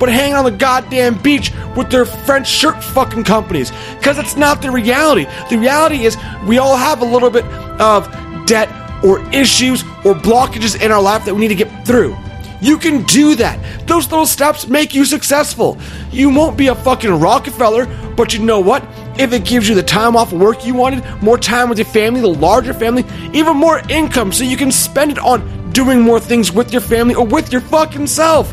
[0.00, 3.70] but hanging on the goddamn beach with their French shirt fucking companies?
[3.96, 5.28] Because it's not the reality.
[5.50, 6.16] The reality is
[6.48, 7.44] we all have a little bit
[7.80, 8.08] of
[8.44, 8.68] debt
[9.04, 12.16] or issues or blockages in our life that we need to get through.
[12.60, 13.86] You can do that.
[13.86, 15.78] Those little steps make you successful.
[16.10, 17.86] You won't be a fucking Rockefeller,
[18.16, 18.82] but you know what?
[19.20, 21.84] If it gives you the time off of work you wanted, more time with your
[21.84, 23.04] family, the larger family,
[23.34, 27.14] even more income so you can spend it on doing more things with your family
[27.14, 28.50] or with your fucking self.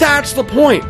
[0.00, 0.82] That's the point.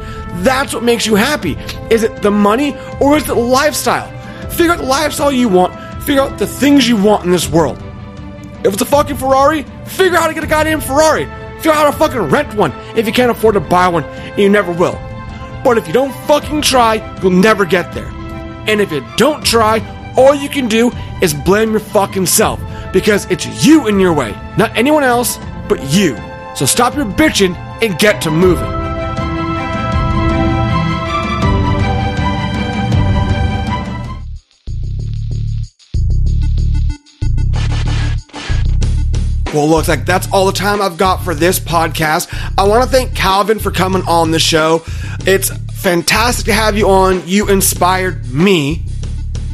[0.43, 1.59] That's what makes you happy.
[1.91, 4.09] Is it the money or is it the lifestyle?
[4.49, 5.75] Figure out the lifestyle you want,
[6.05, 7.77] figure out the things you want in this world.
[8.65, 11.27] If it's a fucking Ferrari, figure out how to get a goddamn Ferrari.
[11.57, 14.39] Figure out how to fucking rent one if you can't afford to buy one, and
[14.39, 14.99] you never will.
[15.63, 18.11] But if you don't fucking try, you'll never get there.
[18.69, 19.81] And if you don't try,
[20.17, 20.93] all you can do
[21.23, 22.61] is blame your fucking self
[22.93, 25.39] because it's you in your way, not anyone else,
[25.69, 26.17] but you.
[26.55, 28.79] So stop your bitching and get to moving.
[39.55, 42.29] Well, looks like that's all the time I've got for this podcast.
[42.59, 44.85] I want to thank Calvin for coming on the show.
[45.21, 47.23] It's fantastic to have you on.
[47.27, 48.83] You inspired me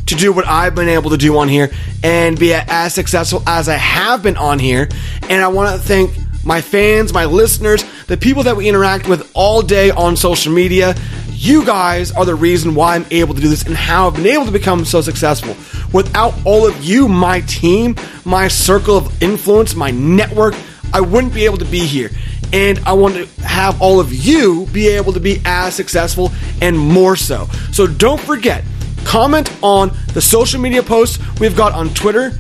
[0.06, 1.70] to do what I've been able to do on here
[2.02, 4.88] and be as successful as I have been on here.
[5.28, 6.10] And I want to thank
[6.44, 10.94] my fans, my listeners, the people that we interact with all day on social media.
[11.32, 14.26] You guys are the reason why I'm able to do this and how I've been
[14.26, 15.56] able to become so successful.
[15.92, 20.54] Without all of you, my team, my circle of influence, my network,
[20.92, 22.10] I wouldn't be able to be here.
[22.54, 26.30] And I want to have all of you be able to be as successful
[26.62, 27.46] and more so.
[27.72, 28.62] So don't forget,
[29.04, 32.30] comment on the social media posts we've got on Twitter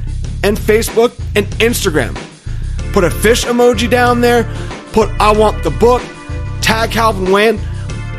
[0.44, 2.14] and Facebook and Instagram.
[2.92, 4.44] Put a fish emoji down there,
[4.92, 6.00] put I want the book,
[6.60, 7.60] tag Calvin Wayne.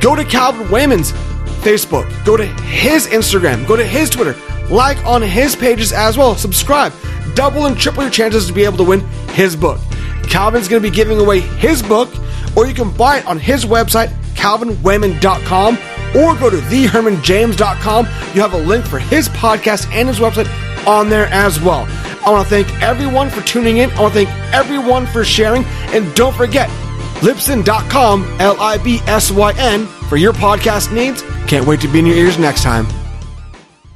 [0.02, 1.14] Go to Calvin Wayman's
[1.64, 4.36] Facebook, go to his Instagram, go to his Twitter,
[4.70, 6.92] like on his pages as well, subscribe.
[7.36, 9.80] Double and triple your chances to be able to win his book.
[10.30, 12.10] Calvin's going to be giving away his book,
[12.56, 15.78] or you can buy it on his website, calvinwayman.com,
[16.16, 18.06] or go to thehermanjames.com.
[18.34, 20.48] You have a link for his podcast and his website
[20.88, 21.86] on there as well.
[22.26, 23.92] I want to thank everyone for tuning in.
[23.92, 25.64] I want to thank everyone for sharing.
[25.94, 26.70] And don't forget,
[27.20, 31.22] libsyn.com, L I B S Y N, for your podcast needs.
[31.48, 32.88] Can't wait to be in your ears next time.